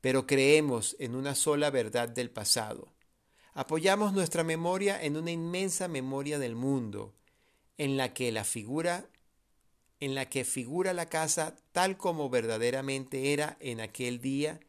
Pero 0.00 0.26
creemos 0.26 0.96
en 0.98 1.14
una 1.14 1.34
sola 1.34 1.70
verdad 1.70 2.08
del 2.08 2.30
pasado. 2.30 2.92
Apoyamos 3.54 4.12
nuestra 4.12 4.44
memoria 4.44 5.02
en 5.02 5.16
una 5.16 5.30
inmensa 5.30 5.88
memoria 5.88 6.38
del 6.38 6.54
mundo, 6.54 7.14
en 7.76 7.96
la 7.96 8.14
que 8.14 8.30
la 8.32 8.44
figura 8.44 9.08
en 10.00 10.14
la 10.14 10.28
que 10.28 10.44
figura 10.44 10.92
la 10.92 11.06
casa 11.06 11.56
tal 11.72 11.96
como 11.96 12.30
verdaderamente 12.30 13.32
era 13.32 13.56
en 13.60 13.80
aquel 13.80 14.20
día 14.20 14.60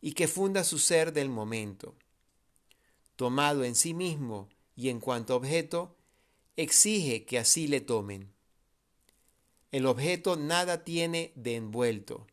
y 0.00 0.12
que 0.12 0.28
funda 0.28 0.62
su 0.64 0.78
ser 0.78 1.12
del 1.12 1.28
momento. 1.28 1.96
Tomado 3.16 3.64
en 3.64 3.74
sí 3.74 3.94
mismo 3.94 4.48
y 4.76 4.90
en 4.90 5.00
cuanto 5.00 5.34
objeto, 5.34 5.96
exige 6.58 7.24
que 7.24 7.38
así 7.38 7.68
le 7.68 7.80
tomen. 7.80 8.32
El 9.70 9.86
objeto 9.86 10.34
nada 10.36 10.82
tiene 10.82 11.32
de 11.36 11.54
envuelto, 11.54 12.26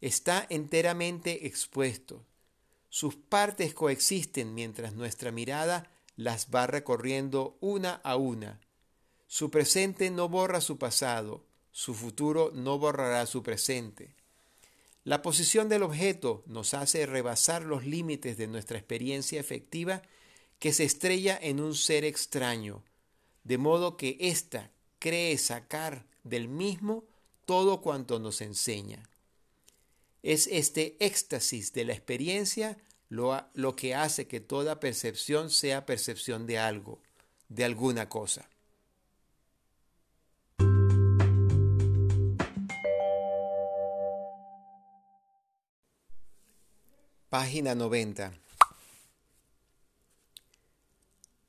está 0.00 0.44
enteramente 0.50 1.46
expuesto. 1.46 2.26
Sus 2.88 3.14
partes 3.14 3.74
coexisten 3.74 4.52
mientras 4.52 4.94
nuestra 4.94 5.30
mirada 5.30 5.92
las 6.16 6.48
va 6.52 6.66
recorriendo 6.66 7.56
una 7.60 7.94
a 7.94 8.16
una. 8.16 8.60
Su 9.28 9.50
presente 9.50 10.10
no 10.10 10.28
borra 10.28 10.60
su 10.60 10.76
pasado, 10.76 11.44
su 11.70 11.94
futuro 11.94 12.50
no 12.52 12.78
borrará 12.78 13.26
su 13.26 13.44
presente. 13.44 14.16
La 15.04 15.22
posición 15.22 15.68
del 15.68 15.84
objeto 15.84 16.42
nos 16.46 16.74
hace 16.74 17.06
rebasar 17.06 17.62
los 17.62 17.84
límites 17.84 18.36
de 18.36 18.48
nuestra 18.48 18.76
experiencia 18.76 19.38
efectiva 19.38 20.02
que 20.58 20.72
se 20.72 20.82
estrella 20.82 21.38
en 21.40 21.60
un 21.60 21.76
ser 21.76 22.04
extraño, 22.04 22.82
de 23.48 23.56
modo 23.56 23.96
que 23.96 24.18
ésta 24.20 24.70
cree 24.98 25.38
sacar 25.38 26.04
del 26.22 26.48
mismo 26.48 27.06
todo 27.46 27.80
cuanto 27.80 28.18
nos 28.18 28.42
enseña. 28.42 29.08
Es 30.22 30.46
este 30.48 30.98
éxtasis 31.00 31.72
de 31.72 31.86
la 31.86 31.94
experiencia 31.94 32.76
lo, 33.08 33.42
lo, 33.54 33.74
que 33.74 33.94
hace 33.94 34.26
que 34.26 34.40
toda 34.40 34.80
percepción 34.80 35.48
sea 35.48 35.86
percepción 35.86 36.46
de 36.46 36.58
algo, 36.58 37.00
de 37.48 37.64
alguna 37.64 38.10
cosa. 38.10 38.50
Página 47.30 47.74
90. 47.74 48.34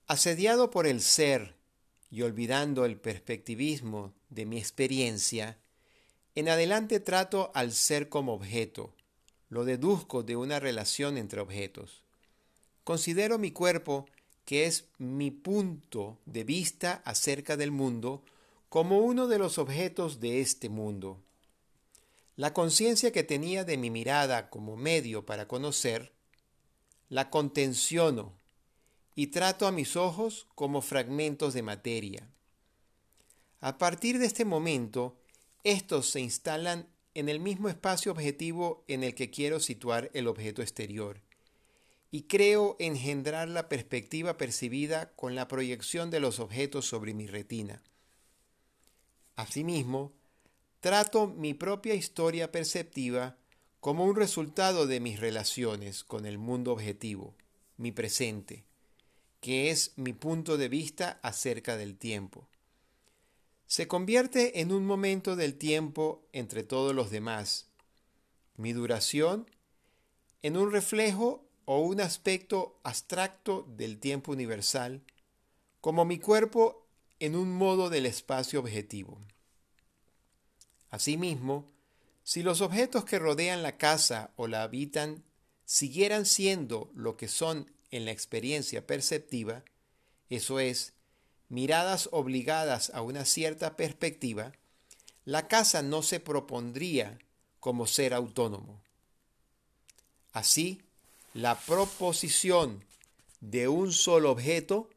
Asediado 0.07 0.71
por 0.71 0.87
el 0.87 1.01
ser 1.01 1.58
y 2.11 2.21
olvidando 2.23 2.85
el 2.85 2.97
perspectivismo 2.97 4.13
de 4.29 4.45
mi 4.45 4.57
experiencia, 4.57 5.57
en 6.35 6.49
adelante 6.49 6.99
trato 6.99 7.51
al 7.53 7.71
ser 7.71 8.09
como 8.09 8.33
objeto, 8.33 8.93
lo 9.49 9.65
deduzco 9.65 10.23
de 10.23 10.35
una 10.35 10.59
relación 10.59 11.17
entre 11.17 11.41
objetos. 11.41 12.03
Considero 12.83 13.37
mi 13.37 13.51
cuerpo, 13.51 14.05
que 14.45 14.65
es 14.65 14.85
mi 14.97 15.31
punto 15.31 16.17
de 16.25 16.43
vista 16.43 17.01
acerca 17.05 17.57
del 17.57 17.71
mundo, 17.71 18.23
como 18.69 18.99
uno 18.99 19.27
de 19.27 19.39
los 19.39 19.57
objetos 19.57 20.19
de 20.19 20.41
este 20.41 20.69
mundo. 20.69 21.19
La 22.35 22.53
conciencia 22.53 23.11
que 23.11 23.23
tenía 23.23 23.63
de 23.63 23.77
mi 23.77 23.89
mirada 23.89 24.49
como 24.49 24.77
medio 24.77 25.25
para 25.25 25.47
conocer, 25.47 26.13
la 27.09 27.29
contenciono 27.29 28.38
y 29.19 29.27
trato 29.27 29.67
a 29.67 29.73
mis 29.73 29.97
ojos 29.97 30.47
como 30.55 30.81
fragmentos 30.81 31.53
de 31.53 31.61
materia. 31.61 32.31
A 33.59 33.77
partir 33.77 34.17
de 34.17 34.25
este 34.25 34.45
momento, 34.45 35.19
estos 35.65 36.09
se 36.09 36.21
instalan 36.21 36.87
en 37.15 37.27
el 37.27 37.41
mismo 37.41 37.67
espacio 37.67 38.13
objetivo 38.13 38.85
en 38.87 39.03
el 39.03 39.15
que 39.15 39.29
quiero 39.29 39.59
situar 39.59 40.09
el 40.13 40.25
objeto 40.25 40.61
exterior, 40.61 41.21
y 42.11 42.27
creo 42.27 42.77
engendrar 42.79 43.49
la 43.49 43.67
perspectiva 43.67 44.37
percibida 44.37 45.11
con 45.17 45.35
la 45.35 45.49
proyección 45.49 46.11
de 46.11 46.21
los 46.21 46.39
objetos 46.39 46.85
sobre 46.85 47.13
mi 47.13 47.27
retina. 47.27 47.83
Asimismo, 49.35 50.13
trato 50.79 51.27
mi 51.27 51.53
propia 51.53 51.93
historia 51.93 52.53
perceptiva 52.53 53.35
como 53.81 54.05
un 54.05 54.15
resultado 54.15 54.87
de 54.87 55.01
mis 55.01 55.19
relaciones 55.19 56.05
con 56.05 56.25
el 56.25 56.37
mundo 56.37 56.71
objetivo, 56.71 57.35
mi 57.75 57.91
presente, 57.91 58.68
que 59.39 59.71
es 59.71 59.93
mi 59.95 60.13
punto 60.13 60.57
de 60.57 60.69
vista 60.69 61.19
acerca 61.23 61.77
del 61.77 61.97
tiempo. 61.97 62.47
Se 63.67 63.87
convierte 63.87 64.61
en 64.61 64.71
un 64.71 64.85
momento 64.85 65.35
del 65.35 65.55
tiempo 65.55 66.27
entre 66.33 66.63
todos 66.63 66.95
los 66.95 67.11
demás, 67.11 67.67
mi 68.55 68.73
duración 68.73 69.49
en 70.41 70.57
un 70.57 70.71
reflejo 70.71 71.45
o 71.65 71.81
un 71.81 72.01
aspecto 72.01 72.79
abstracto 72.83 73.67
del 73.77 73.99
tiempo 73.99 74.31
universal, 74.31 75.03
como 75.81 76.03
mi 76.03 76.17
cuerpo 76.17 76.87
en 77.19 77.35
un 77.35 77.51
modo 77.51 77.89
del 77.89 78.05
espacio 78.05 78.59
objetivo. 78.59 79.21
Asimismo, 80.89 81.71
si 82.23 82.43
los 82.43 82.61
objetos 82.61 83.05
que 83.05 83.19
rodean 83.19 83.61
la 83.61 83.77
casa 83.77 84.33
o 84.35 84.47
la 84.47 84.63
habitan 84.63 85.23
siguieran 85.65 86.25
siendo 86.25 86.91
lo 86.95 87.15
que 87.15 87.27
son 87.27 87.71
en 87.91 88.05
la 88.05 88.11
experiencia 88.11 88.85
perceptiva, 88.85 89.63
eso 90.29 90.59
es, 90.59 90.93
miradas 91.49 92.09
obligadas 92.11 92.91
a 92.93 93.01
una 93.01 93.25
cierta 93.25 93.75
perspectiva, 93.75 94.53
la 95.25 95.47
casa 95.47 95.81
no 95.81 96.01
se 96.01 96.19
propondría 96.19 97.19
como 97.59 97.87
ser 97.87 98.13
autónomo. 98.13 98.81
Así, 100.31 100.81
la 101.33 101.59
proposición 101.59 102.83
de 103.41 103.67
un 103.67 103.91
solo 103.91 104.31
objeto, 104.31 104.89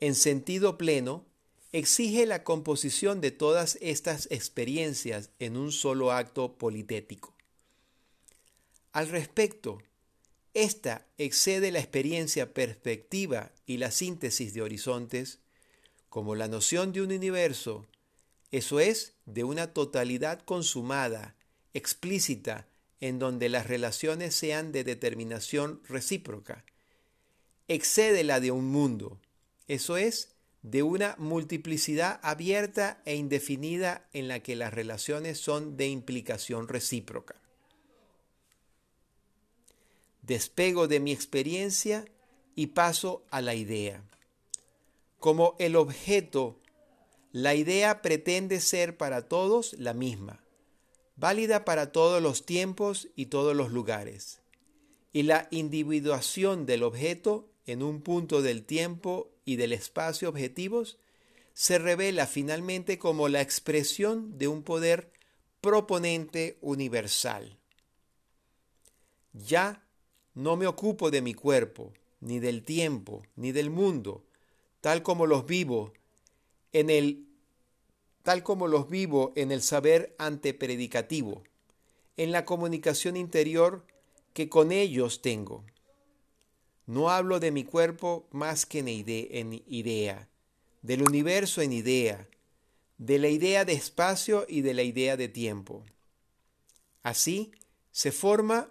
en 0.00 0.14
sentido 0.14 0.78
pleno, 0.78 1.24
exige 1.72 2.26
la 2.26 2.44
composición 2.44 3.20
de 3.20 3.30
todas 3.30 3.78
estas 3.80 4.28
experiencias 4.30 5.30
en 5.38 5.56
un 5.56 5.72
solo 5.72 6.12
acto 6.12 6.54
politético. 6.54 7.34
Al 8.92 9.08
respecto, 9.08 9.82
esta 10.54 11.06
excede 11.18 11.70
la 11.70 11.78
experiencia 11.78 12.52
perspectiva 12.54 13.52
y 13.66 13.76
la 13.76 13.90
síntesis 13.90 14.54
de 14.54 14.62
horizontes 14.62 15.40
como 16.08 16.34
la 16.34 16.48
noción 16.48 16.92
de 16.92 17.02
un 17.02 17.12
universo, 17.12 17.86
eso 18.50 18.80
es, 18.80 19.14
de 19.26 19.44
una 19.44 19.72
totalidad 19.74 20.40
consumada, 20.40 21.36
explícita, 21.74 22.66
en 23.00 23.18
donde 23.18 23.48
las 23.48 23.66
relaciones 23.66 24.34
sean 24.34 24.72
de 24.72 24.84
determinación 24.84 25.80
recíproca. 25.88 26.64
Excede 27.68 28.24
la 28.24 28.40
de 28.40 28.50
un 28.50 28.66
mundo, 28.66 29.20
eso 29.68 29.96
es, 29.96 30.34
de 30.62 30.82
una 30.82 31.14
multiplicidad 31.18 32.18
abierta 32.22 33.00
e 33.04 33.14
indefinida 33.14 34.08
en 34.12 34.26
la 34.26 34.40
que 34.40 34.56
las 34.56 34.74
relaciones 34.74 35.38
son 35.38 35.76
de 35.76 35.88
implicación 35.88 36.66
recíproca. 36.66 37.36
Despego 40.28 40.86
de 40.86 41.00
mi 41.00 41.10
experiencia 41.10 42.04
y 42.54 42.68
paso 42.68 43.24
a 43.30 43.40
la 43.40 43.56
idea. 43.56 44.04
Como 45.18 45.56
el 45.58 45.74
objeto, 45.74 46.60
la 47.32 47.56
idea 47.56 48.00
pretende 48.02 48.60
ser 48.60 48.96
para 48.96 49.26
todos 49.26 49.72
la 49.72 49.94
misma, 49.94 50.44
válida 51.16 51.64
para 51.64 51.90
todos 51.90 52.22
los 52.22 52.46
tiempos 52.46 53.08
y 53.16 53.26
todos 53.26 53.56
los 53.56 53.72
lugares. 53.72 54.40
Y 55.12 55.24
la 55.24 55.48
individuación 55.50 56.66
del 56.66 56.84
objeto 56.84 57.48
en 57.68 57.82
un 57.82 58.00
punto 58.00 58.40
del 58.40 58.64
tiempo 58.64 59.30
y 59.44 59.56
del 59.56 59.72
espacio 59.72 60.30
objetivos, 60.30 60.98
se 61.52 61.78
revela 61.78 62.26
finalmente 62.26 62.98
como 62.98 63.28
la 63.28 63.42
expresión 63.42 64.38
de 64.38 64.48
un 64.48 64.62
poder 64.62 65.12
proponente 65.60 66.56
universal. 66.62 67.58
Ya 69.34 69.87
no 70.38 70.56
me 70.56 70.68
ocupo 70.68 71.10
de 71.10 71.20
mi 71.20 71.34
cuerpo, 71.34 71.92
ni 72.20 72.38
del 72.38 72.62
tiempo, 72.62 73.24
ni 73.34 73.50
del 73.50 73.70
mundo, 73.70 74.22
tal 74.80 75.02
como 75.02 75.26
los 75.26 75.46
vivo 75.46 75.92
en 76.72 76.90
el 76.90 77.26
tal 78.22 78.44
como 78.44 78.68
los 78.68 78.88
vivo 78.88 79.32
en 79.34 79.50
el 79.50 79.62
saber 79.62 80.14
antepredicativo, 80.16 81.42
en 82.16 82.30
la 82.30 82.44
comunicación 82.44 83.16
interior 83.16 83.84
que 84.32 84.48
con 84.48 84.70
ellos 84.70 85.22
tengo. 85.22 85.64
No 86.86 87.10
hablo 87.10 87.40
de 87.40 87.50
mi 87.50 87.64
cuerpo 87.64 88.28
más 88.30 88.64
que 88.64 88.78
en, 88.78 88.88
idea, 89.66 90.28
del 90.82 91.02
universo 91.02 91.62
en 91.62 91.72
idea, 91.72 92.28
de 92.96 93.18
la 93.18 93.28
idea 93.28 93.64
de 93.64 93.72
espacio 93.72 94.46
y 94.48 94.60
de 94.60 94.74
la 94.74 94.82
idea 94.84 95.16
de 95.16 95.26
tiempo. 95.26 95.84
Así 97.02 97.50
se 97.90 98.12
forma 98.12 98.70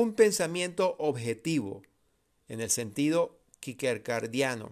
un 0.00 0.12
pensamiento 0.12 0.94
objetivo, 0.98 1.82
en 2.48 2.60
el 2.60 2.68
sentido 2.68 3.40
kierkegaardiano, 3.60 4.68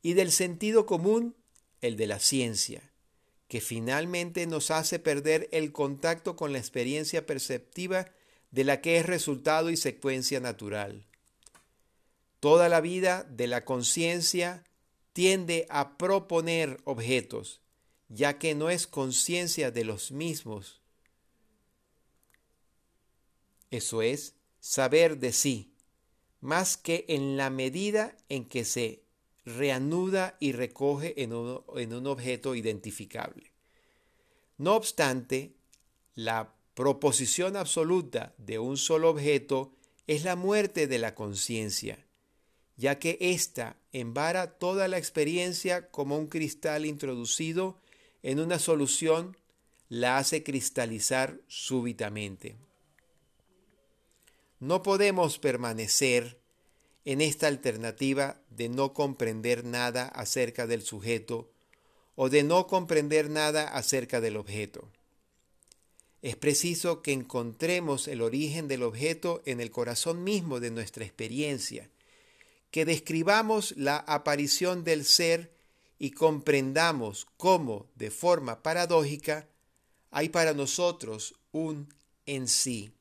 y 0.00 0.14
del 0.14 0.32
sentido 0.32 0.86
común, 0.86 1.36
el 1.82 1.96
de 1.98 2.06
la 2.06 2.18
ciencia, 2.18 2.90
que 3.46 3.60
finalmente 3.60 4.46
nos 4.46 4.70
hace 4.70 4.98
perder 4.98 5.48
el 5.52 5.72
contacto 5.72 6.34
con 6.34 6.52
la 6.52 6.58
experiencia 6.58 7.26
perceptiva 7.26 8.06
de 8.50 8.64
la 8.64 8.80
que 8.80 8.96
es 8.96 9.04
resultado 9.04 9.68
y 9.68 9.76
secuencia 9.76 10.40
natural. 10.40 11.06
Toda 12.40 12.70
la 12.70 12.80
vida 12.80 13.24
de 13.24 13.48
la 13.48 13.66
conciencia 13.66 14.64
tiende 15.12 15.66
a 15.68 15.98
proponer 15.98 16.80
objetos, 16.84 17.60
ya 18.08 18.38
que 18.38 18.54
no 18.54 18.70
es 18.70 18.86
conciencia 18.86 19.70
de 19.70 19.84
los 19.84 20.10
mismos. 20.10 20.79
Eso 23.70 24.02
es, 24.02 24.34
saber 24.60 25.18
de 25.18 25.32
sí, 25.32 25.72
más 26.40 26.76
que 26.76 27.04
en 27.08 27.36
la 27.36 27.50
medida 27.50 28.16
en 28.28 28.44
que 28.44 28.64
se 28.64 29.02
reanuda 29.44 30.36
y 30.40 30.52
recoge 30.52 31.22
en 31.22 31.32
un, 31.32 31.62
en 31.76 31.94
un 31.94 32.06
objeto 32.06 32.54
identificable. 32.54 33.52
No 34.58 34.76
obstante, 34.76 35.54
la 36.14 36.54
proposición 36.74 37.56
absoluta 37.56 38.34
de 38.38 38.58
un 38.58 38.76
solo 38.76 39.10
objeto 39.10 39.72
es 40.06 40.24
la 40.24 40.36
muerte 40.36 40.86
de 40.86 40.98
la 40.98 41.14
conciencia 41.14 42.04
ya 42.80 42.98
que 42.98 43.18
ésta 43.20 43.76
embara 43.92 44.58
toda 44.58 44.88
la 44.88 44.96
experiencia 44.96 45.90
como 45.90 46.16
un 46.16 46.28
cristal 46.28 46.86
introducido 46.86 47.78
en 48.22 48.40
una 48.40 48.58
solución, 48.58 49.36
la 49.90 50.16
hace 50.16 50.42
cristalizar 50.42 51.42
súbitamente. 51.46 52.56
No 54.60 54.82
podemos 54.82 55.38
permanecer 55.38 56.38
en 57.06 57.22
esta 57.22 57.46
alternativa 57.46 58.42
de 58.50 58.68
no 58.68 58.92
comprender 58.92 59.64
nada 59.64 60.06
acerca 60.06 60.66
del 60.66 60.82
sujeto 60.82 61.50
o 62.14 62.28
de 62.28 62.42
no 62.42 62.66
comprender 62.66 63.30
nada 63.30 63.68
acerca 63.68 64.20
del 64.20 64.36
objeto. 64.36 64.90
Es 66.20 66.36
preciso 66.36 67.00
que 67.00 67.12
encontremos 67.12 68.06
el 68.06 68.20
origen 68.20 68.68
del 68.68 68.82
objeto 68.82 69.40
en 69.46 69.60
el 69.60 69.70
corazón 69.70 70.22
mismo 70.22 70.60
de 70.60 70.70
nuestra 70.70 71.04
experiencia, 71.06 71.88
que 72.70 72.84
describamos 72.84 73.74
la 73.78 73.96
aparición 73.96 74.84
del 74.84 75.06
ser 75.06 75.50
y 75.98 76.10
comprendamos 76.10 77.26
cómo, 77.38 77.86
de 77.94 78.10
forma 78.10 78.62
paradójica, 78.62 79.48
hay 80.10 80.28
para 80.28 80.52
nosotros 80.52 81.34
un 81.52 81.88
en 82.26 82.46
sí. 82.48 82.92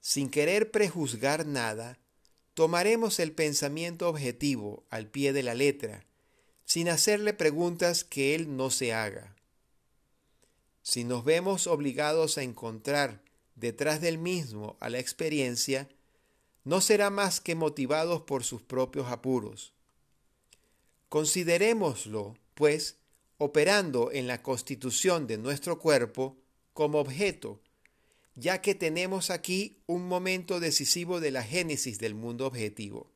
Sin 0.00 0.30
querer 0.30 0.70
prejuzgar 0.70 1.46
nada, 1.46 1.98
tomaremos 2.54 3.20
el 3.20 3.32
pensamiento 3.32 4.08
objetivo 4.08 4.84
al 4.90 5.06
pie 5.06 5.32
de 5.32 5.42
la 5.42 5.54
letra, 5.54 6.04
sin 6.64 6.88
hacerle 6.88 7.34
preguntas 7.34 8.04
que 8.04 8.34
él 8.34 8.56
no 8.56 8.70
se 8.70 8.92
haga. 8.92 9.36
Si 10.82 11.04
nos 11.04 11.24
vemos 11.24 11.66
obligados 11.66 12.38
a 12.38 12.42
encontrar 12.42 13.22
detrás 13.54 14.00
del 14.00 14.18
mismo 14.18 14.76
a 14.80 14.88
la 14.88 14.98
experiencia, 14.98 15.88
no 16.64 16.80
será 16.80 17.10
más 17.10 17.40
que 17.40 17.54
motivados 17.54 18.22
por 18.22 18.44
sus 18.44 18.62
propios 18.62 19.08
apuros. 19.08 19.72
Considerémoslo, 21.08 22.36
pues, 22.54 22.96
operando 23.38 24.12
en 24.12 24.26
la 24.26 24.42
constitución 24.42 25.26
de 25.26 25.38
nuestro 25.38 25.78
cuerpo 25.78 26.36
como 26.72 26.98
objeto, 26.98 27.60
ya 28.40 28.62
que 28.62 28.74
tenemos 28.74 29.28
aquí 29.28 29.82
un 29.86 30.08
momento 30.08 30.60
decisivo 30.60 31.20
de 31.20 31.30
la 31.30 31.42
génesis 31.42 31.98
del 31.98 32.14
mundo 32.14 32.46
objetivo. 32.46 33.12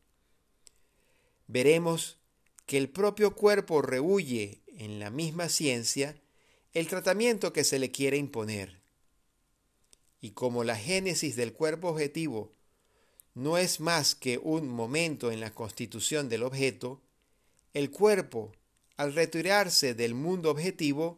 Veremos 1.46 2.18
que 2.66 2.76
el 2.76 2.90
propio 2.90 3.34
cuerpo 3.34 3.80
rehuye 3.80 4.60
en 4.66 4.98
la 4.98 5.08
misma 5.08 5.48
ciencia 5.48 6.20
el 6.74 6.88
tratamiento 6.88 7.52
que 7.54 7.64
se 7.64 7.78
le 7.78 7.90
quiere 7.90 8.18
imponer. 8.18 8.80
Y 10.20 10.32
como 10.32 10.62
la 10.62 10.76
génesis 10.76 11.37
del 11.37 11.54
cuerpo 11.54 11.88
objetivo 11.88 12.52
no 13.32 13.56
es 13.56 13.80
más 13.80 14.14
que 14.14 14.38
un 14.38 14.68
momento 14.68 15.32
en 15.32 15.40
la 15.40 15.54
constitución 15.54 16.28
del 16.28 16.42
objeto, 16.42 17.00
el 17.72 17.90
cuerpo, 17.90 18.52
al 18.96 19.14
retirarse 19.14 19.94
del 19.94 20.14
mundo 20.14 20.50
objetivo, 20.50 21.16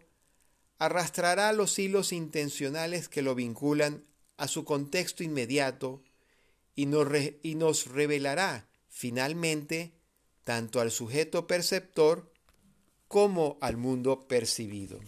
arrastrará 0.79 1.53
los 1.53 1.79
hilos 1.79 2.13
intencionales 2.13 3.09
que 3.09 3.23
lo 3.23 3.35
vinculan 3.35 4.05
a 4.37 4.49
su 4.49 4.65
contexto 4.65 5.23
inmediato 5.23 6.03
y 6.75 6.87
nos, 6.87 7.09
y 7.43 7.55
nos 7.55 7.87
revelará 7.87 8.69
finalmente 8.89 9.95
tanto 10.45 10.81
al 10.81 10.91
sujeto 10.91 11.47
perceptor 11.47 12.33
como 13.09 13.59
al 13.61 13.77
mundo 13.77 14.27
percibido. 14.29 15.01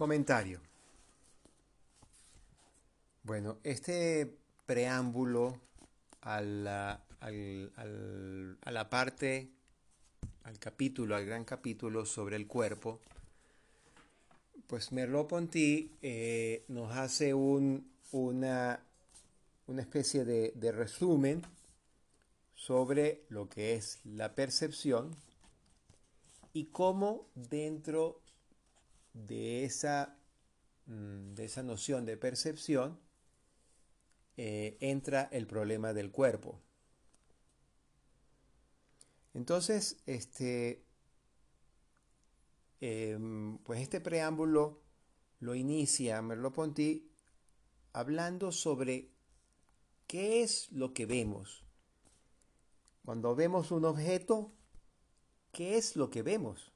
Comentario. 0.00 0.62
Bueno, 3.22 3.58
este 3.62 4.34
preámbulo 4.64 5.60
a 6.22 6.40
la, 6.40 7.04
a 7.20 8.70
la 8.70 8.88
parte, 8.88 9.50
al 10.44 10.58
capítulo, 10.58 11.16
al 11.16 11.26
gran 11.26 11.44
capítulo 11.44 12.06
sobre 12.06 12.36
el 12.36 12.46
cuerpo, 12.46 12.98
pues 14.66 14.90
Merleau-Ponty 14.90 15.90
eh, 16.00 16.64
nos 16.68 16.96
hace 16.96 17.34
un, 17.34 17.92
una, 18.12 18.80
una 19.66 19.82
especie 19.82 20.24
de, 20.24 20.52
de 20.54 20.72
resumen 20.72 21.42
sobre 22.54 23.26
lo 23.28 23.50
que 23.50 23.74
es 23.74 23.98
la 24.04 24.34
percepción 24.34 25.14
y 26.54 26.68
cómo 26.68 27.26
dentro 27.34 28.22
de 29.14 29.64
esa, 29.64 30.16
mm, 30.86 31.34
de 31.34 31.44
esa 31.44 31.62
noción 31.62 32.04
de 32.06 32.16
percepción 32.16 32.98
eh, 34.36 34.76
entra 34.80 35.28
el 35.32 35.46
problema 35.46 35.92
del 35.92 36.10
cuerpo. 36.10 36.60
Entonces, 39.34 39.98
este, 40.06 40.84
em, 42.80 43.58
pues 43.58 43.80
este 43.80 44.00
preámbulo 44.00 44.80
lo 45.40 45.54
inicia 45.54 46.22
Merleau-Ponty 46.22 47.10
hablando 47.92 48.52
sobre 48.52 49.10
qué 50.06 50.42
es 50.42 50.70
lo 50.72 50.92
que 50.92 51.06
vemos. 51.06 51.64
Cuando 53.04 53.34
vemos 53.34 53.70
un 53.70 53.84
objeto, 53.84 54.52
¿qué 55.52 55.76
es 55.76 55.96
lo 55.96 56.10
que 56.10 56.22
vemos? 56.22 56.72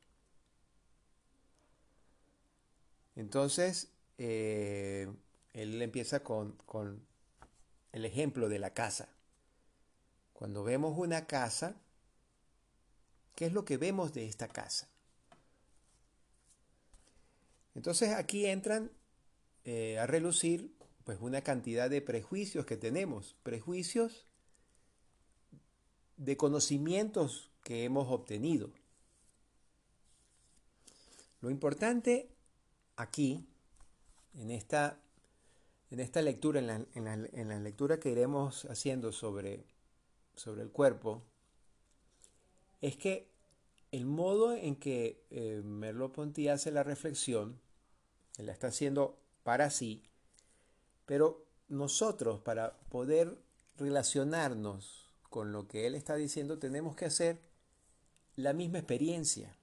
Entonces, 3.17 3.93
eh, 4.19 5.09
él 5.53 5.81
empieza 5.83 6.23
con, 6.23 6.57
el 7.93 8.05
ejemplo 8.05 8.49
de 8.49 8.59
la 8.59 8.75
casa. 8.75 9.09
Cuando 10.33 10.65
vemos 10.65 10.99
una 10.99 11.27
casa, 11.27 11.77
¿qué 13.37 13.47
es 13.47 13.53
lo 13.53 13.65
que 13.65 13.77
vemos 13.77 14.13
de 14.13 14.27
esta 14.27 14.49
casa? 14.49 14.89
Entonces 17.77 18.11
aquí 18.11 18.47
entran 18.47 18.91
eh, 19.65 19.99
a 19.99 20.07
relucir 20.07 20.75
pues 21.05 21.19
una 21.21 21.43
cantidad 21.43 21.89
de 21.91 22.03
prejuicios 22.03 22.67
que 22.67 22.77
tenemos, 22.77 23.37
prejuicios 23.43 24.27
de 26.17 26.37
conocimientos 26.37 27.51
que 27.63 27.85
hemos 27.85 28.11
obtenido. 28.11 28.71
Lo 31.41 31.51
importante 31.51 32.34
aquí, 32.97 33.47
en 34.35 34.51
esta, 34.51 34.99
en 35.91 36.01
esta 36.01 36.23
lectura, 36.23 36.61
en 36.61 37.49
la, 37.49 37.61
lectura 37.61 37.99
que 37.99 38.11
iremos 38.11 38.65
haciendo 38.67 39.13
sobre, 39.13 39.65
sobre 40.35 40.63
el 40.63 40.71
cuerpo, 40.71 41.23
es 42.81 42.97
que 42.97 43.29
el 43.93 44.07
modo 44.07 44.55
en 44.55 44.77
que 44.77 45.25
eh, 45.31 45.63
Merleau-Ponty 45.65 46.49
hace 46.49 46.71
la 46.73 46.83
reflexión, 46.83 47.61
él 48.39 48.47
la 48.47 48.53
está 48.53 48.69
haciendo 48.69 49.19
para 49.43 49.71
sí, 49.71 50.03
pero 51.07 51.45
nosotros 51.69 52.41
para 52.41 52.77
poder 52.89 53.39
relacionarnos 53.77 55.11
con 55.31 55.53
lo 55.53 55.67
que 55.67 55.87
él 55.87 55.95
está 55.95 56.15
diciendo 56.17 56.59
tenemos 56.59 56.95
que 56.97 57.07
hacer 57.07 57.41
la 58.37 58.53
misma 58.53 58.79
experiencia 58.79 59.57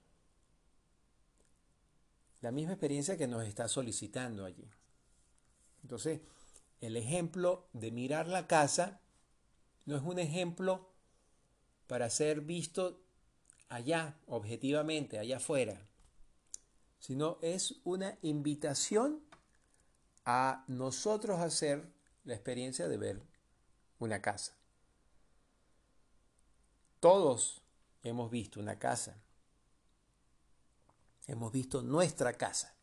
la 2.42 2.50
misma 2.50 2.72
experiencia 2.72 3.16
que 3.16 3.28
nos 3.28 3.46
está 3.46 3.68
solicitando 3.68 4.44
allí. 4.44 4.68
Entonces, 5.82 6.20
el 6.80 6.96
ejemplo 6.96 7.68
de 7.72 7.90
mirar 7.92 8.26
la 8.26 8.46
casa 8.46 9.00
no 9.86 9.96
es 9.96 10.02
un 10.02 10.18
ejemplo 10.18 10.90
para 11.86 12.10
ser 12.10 12.40
visto 12.40 13.00
allá, 13.68 14.18
objetivamente, 14.26 15.18
allá 15.18 15.36
afuera, 15.36 15.80
sino 16.98 17.38
es 17.42 17.76
una 17.84 18.18
invitación 18.22 19.22
a 20.24 20.64
nosotros 20.66 21.40
hacer 21.40 21.92
la 22.24 22.34
experiencia 22.34 22.88
de 22.88 22.96
ver 22.96 23.22
una 23.98 24.20
casa. 24.20 24.56
Todos 27.00 27.62
hemos 28.02 28.30
visto 28.30 28.60
una 28.60 28.78
casa 28.78 29.16
hemos 31.26 31.52
visto 31.52 31.82
nuestra 31.82 32.34
casa. 32.34 32.76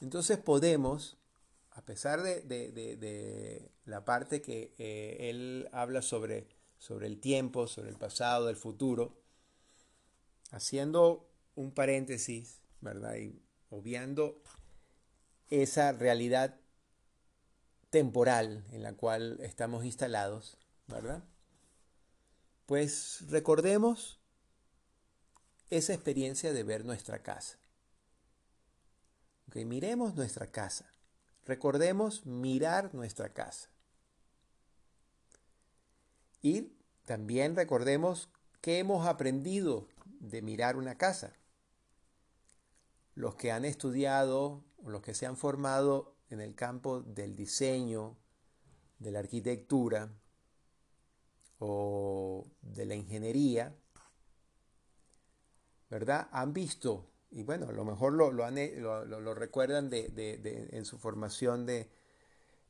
Entonces 0.00 0.38
podemos, 0.38 1.18
a 1.70 1.82
pesar 1.82 2.22
de, 2.22 3.70
la 3.84 4.04
parte 4.04 4.40
que 4.42 4.74
eh, 4.78 5.30
él 5.30 5.68
habla 5.72 6.02
sobre, 6.02 6.48
sobre 6.78 7.06
el 7.06 7.20
tiempo, 7.20 7.66
sobre 7.66 7.90
el 7.90 7.96
pasado, 7.96 8.48
el 8.48 8.56
futuro, 8.56 9.20
haciendo 10.50 11.28
un 11.54 11.72
paréntesis, 11.72 12.60
¿verdad? 12.80 13.16
Y 13.16 13.42
obviando 13.70 14.40
esa 15.50 15.92
realidad 15.92 16.60
temporal 17.90 18.64
en 18.70 18.82
la 18.82 18.94
cual 18.94 19.38
estamos 19.40 19.84
instalados, 19.84 20.58
¿verdad? 20.86 21.24
Pues 22.66 23.24
recordemos 23.28 24.20
esa 25.70 25.92
experiencia 25.92 26.52
de 26.52 26.62
ver 26.62 26.84
nuestra 26.84 27.22
casa. 27.22 27.58
miremos 29.54 30.14
nuestra 30.14 30.46
casa, 30.46 30.90
recordemos 31.44 32.24
mirar 32.26 32.94
nuestra 32.94 33.32
casa. 33.32 33.70
Y 36.40 36.72
también 37.04 37.56
recordemos 37.56 38.30
qué 38.60 38.78
hemos 38.78 39.06
aprendido 39.06 39.88
de 40.20 40.42
mirar 40.42 40.76
una 40.76 40.96
casa. 40.96 41.32
Los 43.14 43.34
que 43.34 43.50
han 43.50 43.64
estudiado 43.64 44.64
o 44.84 44.90
los 44.90 45.02
que 45.02 45.14
se 45.14 45.26
han 45.26 45.36
formado 45.36 46.14
en 46.30 46.40
el 46.40 46.54
campo 46.54 47.00
del 47.00 47.34
diseño, 47.34 48.16
de 48.98 49.10
la 49.10 49.20
arquitectura 49.20 50.12
o 51.58 52.46
de 52.62 52.86
la 52.86 52.94
ingeniería, 52.94 53.74
¿verdad? 55.90 56.28
Han 56.32 56.52
visto, 56.52 57.10
y 57.30 57.42
bueno, 57.42 57.68
a 57.68 57.72
lo 57.72 57.84
mejor 57.84 58.12
lo, 58.12 58.30
lo, 58.30 59.34
recuerdan 59.34 59.90
de, 59.90 60.68
en 60.72 60.84
su 60.84 60.98
formación 60.98 61.66
de 61.66 61.88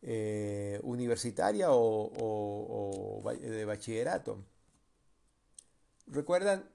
eh, 0.03 0.81
universitaria 0.83 1.69
o, 1.71 3.23
de 3.41 3.65
bachillerato. 3.65 4.45
¿Recuerdan 6.07 6.71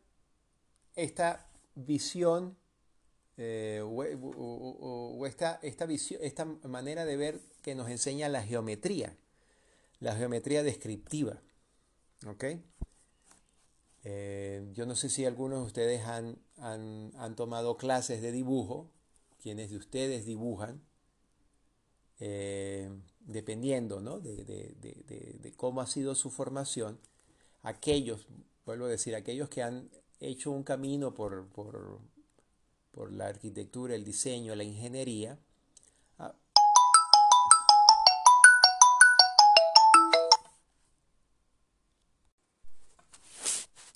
esta 0.96 1.50
visión 1.76 2.58
eh, 3.38 3.82
o, 3.84 5.26
esta, 5.26 5.60
esta, 5.64 5.86
visión, 5.86 6.20
esta 6.24 6.46
manera 6.46 7.06
de 7.06 7.18
ver 7.18 7.40
que 7.62 7.76
nos 7.76 7.90
enseña 7.90 8.30
la 8.30 8.44
geometría, 8.44 9.18
la 10.00 10.16
geometría 10.16 10.62
descriptiva? 10.64 11.42
¿Ok? 12.28 12.46
Eh, 14.04 14.68
yo 14.74 14.86
no 14.86 14.96
sé 14.96 15.10
si 15.10 15.26
algunos 15.26 15.60
de 15.60 15.66
ustedes 15.66 16.02
han, 16.06 16.38
tomado 17.36 17.78
clases 17.78 18.22
de 18.22 18.32
dibujo, 18.32 18.90
quienes 19.42 19.70
de 19.70 19.78
ustedes 19.78 20.26
dibujan, 20.26 20.82
eh, 22.20 22.90
dependiendo 23.22 24.00
de, 24.20 25.54
cómo 25.56 25.82
ha 25.82 25.88
sido 25.88 26.16
su 26.16 26.30
formación, 26.30 27.00
aquellos, 27.62 28.28
vuelvo 28.66 28.86
a 28.86 28.90
decir, 28.90 29.16
aquellos 29.16 29.50
que 29.50 29.64
han 29.64 29.90
hecho 30.20 30.52
un 30.52 30.64
camino 30.64 31.14
por, 31.14 31.48
por 31.48 33.12
la 33.12 33.28
arquitectura, 33.28 33.96
el 33.96 34.04
diseño, 34.04 34.56
la 34.56 34.64
ingeniería, 34.64 35.40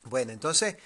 Bueno, 0.09 0.31
entonces, 0.31 0.77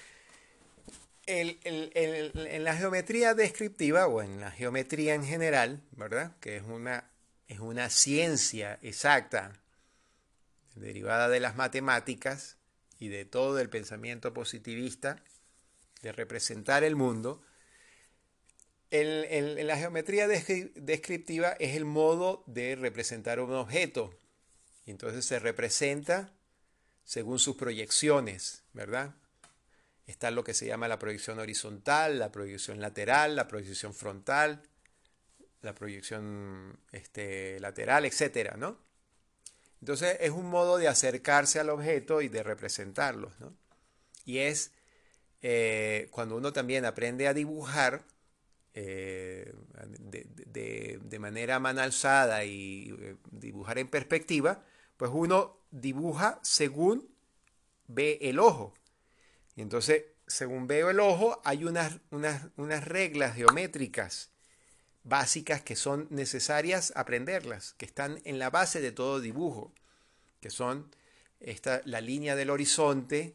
en 1.26 2.64
la 2.64 2.76
geometría 2.76 3.34
descriptiva 3.34 4.06
o 4.06 4.22
en 4.22 4.40
la 4.40 4.50
geometría 4.50 5.14
en 5.14 5.24
general, 5.24 5.82
¿verdad? 5.92 6.36
Que 6.40 6.56
es 6.56 6.62
una, 6.64 7.10
es 7.48 7.60
una 7.60 7.88
ciencia 7.90 8.78
exacta 8.82 9.52
derivada 10.74 11.28
de 11.28 11.40
las 11.40 11.54
matemáticas 11.54 12.56
y 12.98 13.08
de 13.08 13.24
todo 13.24 13.60
el 13.60 13.68
pensamiento 13.68 14.32
positivista 14.32 15.22
de 16.02 16.12
representar 16.12 16.82
el 16.82 16.96
mundo, 16.96 17.42
en 18.90 19.66
la 19.66 19.78
geometría 19.78 20.28
descriptiva 20.28 21.56
es 21.58 21.76
el 21.76 21.86
modo 21.86 22.44
de 22.46 22.76
representar 22.76 23.40
un 23.40 23.54
objeto. 23.54 24.18
Entonces 24.84 25.24
se 25.24 25.38
representa 25.38 26.34
según 27.04 27.38
sus 27.38 27.56
proyecciones, 27.56 28.64
¿verdad? 28.72 29.14
Está 30.06 30.30
lo 30.30 30.44
que 30.44 30.54
se 30.54 30.66
llama 30.66 30.88
la 30.88 30.98
proyección 30.98 31.38
horizontal, 31.38 32.18
la 32.18 32.32
proyección 32.32 32.80
lateral, 32.80 33.36
la 33.36 33.48
proyección 33.48 33.94
frontal, 33.94 34.62
la 35.62 35.74
proyección 35.74 36.78
este, 36.90 37.60
lateral, 37.60 38.04
etcétera, 38.04 38.56
¿no? 38.56 38.78
Entonces 39.80 40.16
es 40.20 40.30
un 40.30 40.48
modo 40.48 40.78
de 40.78 40.88
acercarse 40.88 41.58
al 41.58 41.70
objeto 41.70 42.20
y 42.22 42.28
de 42.28 42.42
representarlo, 42.42 43.32
¿no? 43.40 43.56
Y 44.24 44.38
es 44.38 44.72
eh, 45.42 46.08
cuando 46.10 46.36
uno 46.36 46.52
también 46.52 46.84
aprende 46.84 47.26
a 47.26 47.34
dibujar 47.34 48.04
eh, 48.74 49.52
de, 49.98 50.98
de, 51.02 51.18
manera 51.18 51.58
mano 51.58 51.82
alzada 51.82 52.44
y 52.44 52.94
eh, 53.00 53.16
dibujar 53.30 53.78
en 53.78 53.88
perspectiva, 53.88 54.64
pues 54.96 55.10
uno 55.12 55.61
dibuja 55.72 56.38
según 56.42 57.08
ve 57.88 58.18
el 58.22 58.38
ojo. 58.38 58.74
Y 59.56 59.62
entonces, 59.62 60.04
según 60.26 60.66
veo 60.66 60.90
el 60.90 61.00
ojo, 61.00 61.40
hay 61.44 61.64
unas, 61.64 61.98
unas, 62.10 62.84
reglas 62.84 63.34
geométricas 63.34 64.30
básicas 65.04 65.62
que 65.62 65.74
son 65.74 66.06
necesarias 66.10 66.92
aprenderlas, 66.94 67.74
que 67.74 67.84
están 67.84 68.20
en 68.24 68.38
la 68.38 68.50
base 68.50 68.80
de 68.80 68.92
todo 68.92 69.20
dibujo, 69.20 69.72
que 70.40 70.50
son 70.50 70.94
esta, 71.40 71.82
la 71.84 72.00
línea 72.00 72.36
del 72.36 72.50
horizonte, 72.50 73.34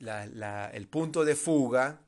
el 0.00 0.88
punto 0.88 1.24
de 1.24 1.36
fuga, 1.36 2.00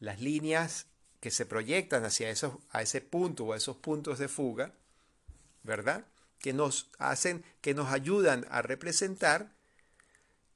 las 0.00 0.20
líneas 0.20 0.86
que 1.20 1.30
se 1.30 1.46
proyectan 1.46 2.04
hacia 2.04 2.28
esos, 2.28 2.54
a 2.70 2.82
ese 2.82 3.00
punto 3.00 3.44
o 3.44 3.52
a 3.52 3.56
esos 3.56 3.76
puntos 3.76 4.18
de 4.18 4.28
fuga, 4.28 4.72
¿verdad? 5.62 6.04
Que 6.44 6.52
nos 6.52 6.90
hacen, 6.98 7.42
que 7.62 7.72
nos 7.72 7.90
ayudan 7.90 8.46
a 8.50 8.60
representar 8.60 9.50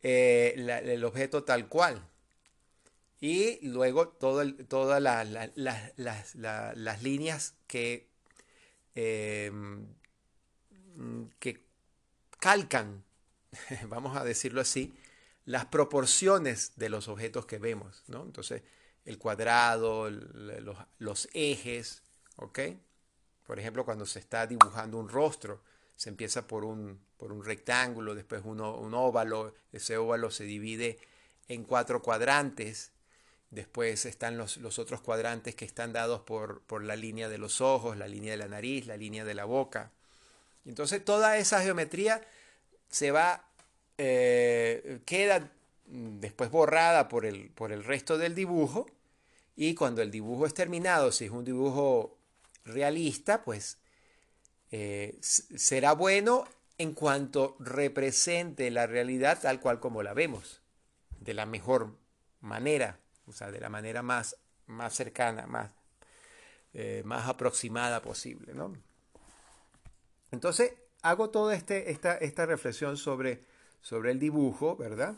eh, 0.03 0.53
el 0.85 1.03
objeto 1.03 1.45
tal 1.45 1.67
cual. 1.67 2.07
Y 3.23 3.67
luego 3.67 4.09
todas 4.09 5.03
las 6.77 7.03
líneas 7.03 7.55
que, 7.67 8.07
em, 8.95 9.87
que 11.39 11.65
calcan, 12.39 13.03
vamos 13.89 14.15
a 14.15 14.25
decirlo 14.25 14.61
así, 14.61 14.95
las 15.47 15.65
proporciones 15.65 16.73
de 16.77 16.91
los 16.91 17.09
objetos 17.09 17.47
que 17.47 17.57
vemos. 17.57 18.05
¿no? 18.09 18.25
Entonces, 18.25 18.61
el 19.07 19.17
cuadrado, 19.17 20.11
los, 20.11 20.77
los 20.99 21.31
ejes, 21.33 22.03
¿ok? 22.37 22.59
Por 23.47 23.59
ejemplo, 23.59 23.87
cuando 23.87 24.05
se 24.05 24.19
está 24.19 24.47
dibujando 24.47 24.99
un 24.99 25.09
rostro, 25.09 25.63
se 25.99 26.11
empieza 26.11 26.47
por 26.47 26.65
un, 26.65 27.01
por 27.17 27.33
un 27.33 27.45
rectángulo, 27.45 28.15
después 28.15 28.43
un 28.45 28.61
óvalo, 28.61 29.53
ese 29.73 29.97
óvalo 29.97 30.31
se 30.31 30.45
divide 30.45 31.01
en 31.49 31.65
cuatro 31.65 32.03
cuadrantes, 32.03 32.93
después 33.51 34.07
están 34.07 34.39
los, 34.39 34.59
los 34.59 34.79
otros 34.79 35.01
cuadrantes 35.01 35.57
que 35.57 35.65
están 35.65 35.93
dados 35.93 36.21
por, 36.21 36.63
por, 36.63 36.85
la 36.85 36.95
línea 36.95 37.29
de 37.29 37.39
los 37.39 37.61
ojos, 37.61 37.97
la 37.97 38.07
línea 38.07 38.31
de 38.31 38.37
la 38.37 38.47
nariz, 38.47 38.87
la 38.87 38.97
línea 38.97 39.25
de 39.25 39.35
la 39.35 39.45
boca. 39.45 39.91
Entonces 40.65 41.05
toda 41.05 41.37
esa 41.37 41.63
geometría 41.63 42.21
se 42.89 43.11
va, 43.11 43.49
eh, 43.97 45.01
queda 45.05 45.51
después 45.85 46.49
borrada 46.53 47.09
por 47.09 47.27
el, 47.27 47.51
por 47.51 47.73
el 47.73 47.83
resto 47.83 48.19
del 48.19 48.37
dibujo 48.37 48.87
y 49.57 49.75
cuando 49.75 50.01
el 50.01 50.13
dibujo 50.13 50.47
es 50.47 50.55
terminado, 50.55 51.11
si 51.11 51.25
es 51.25 51.33
un 51.33 51.45
dibujo 51.45 52.17
realista, 52.65 53.43
pues 53.43 53.79
eh, 54.71 55.19
será 55.21 55.93
bueno 55.93 56.47
en 56.79 56.93
cuanto 56.95 57.57
represente 57.59 58.71
la 58.71 58.87
realidad 58.87 59.41
tal 59.41 59.61
cual 59.61 59.81
como 59.81 60.03
la 60.03 60.15
vemos, 60.15 60.63
de 61.21 61.35
la 61.35 61.47
mejor 61.47 61.97
manera, 62.41 63.01
o 63.27 63.33
sea, 63.33 63.51
de 63.51 63.61
la 63.61 63.69
manera 63.69 64.03
más, 64.03 64.37
más 64.67 64.95
cercana, 64.95 65.47
más, 65.47 65.73
eh, 66.75 67.03
más 67.05 67.27
aproximada 67.29 68.01
posible. 68.01 68.55
¿no? 68.55 68.77
Entonces, 70.31 70.75
hago 71.03 71.31
toda 71.31 71.55
este, 71.55 71.91
esta, 71.91 72.17
esta 72.17 72.47
reflexión 72.47 72.97
sobre, 72.97 73.45
sobre 73.81 74.13
el 74.13 74.19
dibujo, 74.19 74.77
¿verdad? 74.77 75.17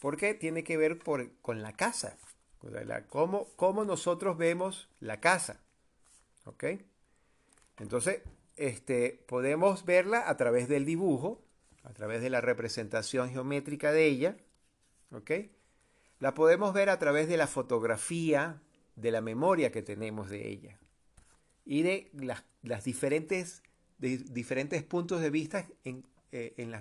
Porque 0.00 0.34
tiene 0.34 0.64
que 0.64 0.76
ver 0.76 0.98
con 0.98 1.62
la 1.62 1.72
casa, 1.72 2.18
cómo, 3.08 3.48
cómo 3.56 3.84
nosotros 3.84 4.36
vemos 4.36 4.88
la 5.00 5.20
casa. 5.20 5.60
¿Ok? 6.44 6.64
Entonces, 7.78 8.20
este, 8.56 9.24
podemos 9.26 9.84
verla 9.84 10.28
a 10.28 10.36
través 10.36 10.68
del 10.68 10.84
dibujo, 10.84 11.42
a 11.82 11.92
través 11.92 12.22
de 12.22 12.30
la 12.30 12.40
representación 12.40 13.30
geométrica 13.30 13.92
de 13.92 14.06
ella, 14.06 14.36
¿ok? 15.12 15.30
La 16.20 16.34
podemos 16.34 16.72
ver 16.72 16.88
a 16.90 16.98
través 16.98 17.28
de 17.28 17.36
la 17.36 17.46
fotografía, 17.46 18.62
de 18.96 19.10
la 19.10 19.20
memoria 19.20 19.72
que 19.72 19.82
tenemos 19.82 20.30
de 20.30 20.48
ella 20.48 20.78
y 21.64 21.82
de 21.82 22.10
las, 22.12 22.44
diferentes, 22.84 23.62
diferentes 23.98 24.82
puntos 24.82 25.20
de 25.20 25.30
vista 25.30 25.66
eh, 26.32 26.78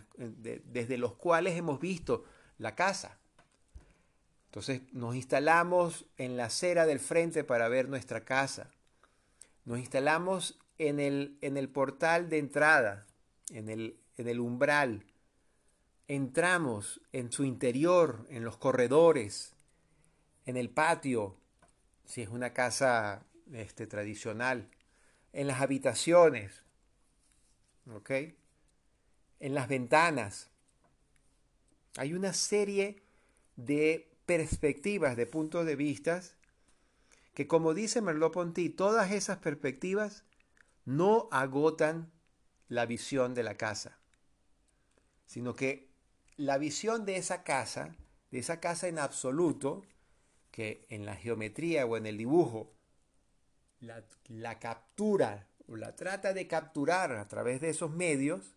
desde 0.65 0.97
los 0.97 1.13
cuales 1.15 1.57
hemos 1.57 1.79
visto 1.79 2.25
la 2.57 2.75
casa. 2.75 3.17
Entonces 4.45 4.81
nos 4.91 5.15
instalamos 5.15 6.05
en 6.17 6.37
la 6.37 6.45
acera 6.45 6.85
del 6.85 6.99
frente 6.99 7.43
para 7.43 7.67
ver 7.69 7.89
nuestra 7.89 8.23
casa. 8.23 8.69
Nos 9.65 9.79
instalamos 9.79 10.59
en 10.77 10.99
el, 10.99 11.37
en 11.41 11.57
el 11.57 11.69
portal 11.69 12.29
de 12.29 12.39
entrada, 12.39 13.05
en 13.49 13.69
el, 13.69 13.97
en 14.17 14.27
el 14.27 14.39
umbral. 14.39 15.05
Entramos 16.07 17.01
en 17.11 17.31
su 17.31 17.43
interior, 17.45 18.25
en 18.29 18.43
los 18.43 18.57
corredores, 18.57 19.53
en 20.45 20.57
el 20.57 20.69
patio, 20.69 21.37
si 22.05 22.21
es 22.21 22.29
una 22.29 22.53
casa 22.53 23.25
este, 23.53 23.87
tradicional, 23.87 24.69
en 25.31 25.47
las 25.47 25.61
habitaciones, 25.61 26.63
¿ok? 27.91 28.11
En 29.39 29.53
las 29.53 29.67
ventanas. 29.67 30.49
Hay 31.97 32.13
una 32.13 32.33
serie 32.33 33.01
de 33.55 34.09
perspectivas, 34.25 35.15
de 35.15 35.25
puntos 35.25 35.65
de 35.65 35.75
vista, 35.75 36.21
que 37.33 37.47
como 37.47 37.73
dice 37.73 38.01
Merleau-Ponty, 38.01 38.75
todas 38.75 39.11
esas 39.11 39.37
perspectivas 39.39 40.23
no 40.85 41.27
agotan 41.31 42.11
la 42.67 42.85
visión 42.85 43.33
de 43.33 43.43
la 43.43 43.55
casa, 43.55 43.99
sino 45.25 45.55
que 45.55 45.91
la 46.35 46.57
visión 46.57 47.05
de 47.05 47.17
esa 47.17 47.43
casa, 47.43 47.95
de 48.31 48.39
esa 48.39 48.59
casa 48.59 48.87
en 48.87 48.99
absoluto, 48.99 49.83
que 50.51 50.85
en 50.89 51.05
la 51.05 51.15
geometría 51.15 51.85
o 51.85 51.97
en 51.97 52.05
el 52.05 52.17
dibujo 52.17 52.73
la, 53.79 54.59
captura 54.59 55.47
o 55.67 55.75
la 55.75 55.95
trata 55.95 56.33
de 56.33 56.47
capturar 56.47 57.11
a 57.13 57.27
través 57.27 57.61
de 57.61 57.69
esos 57.69 57.91
medios, 57.91 58.55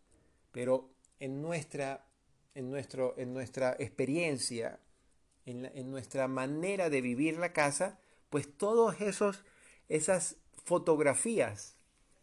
pero 0.52 0.90
en 1.18 1.42
nuestra, 1.42 2.06
en 2.54 2.70
nuestro, 2.70 3.14
en 3.18 3.32
nuestra 3.32 3.76
experiencia, 3.78 4.80
en, 5.44 5.90
nuestra 5.90 6.28
manera 6.28 6.90
de 6.90 7.00
vivir 7.00 7.38
la 7.38 7.52
casa, 7.52 7.98
pues 8.30 8.56
todos 8.56 9.00
esos, 9.00 9.44
esas 9.88 10.36
fotografías, 10.64 11.75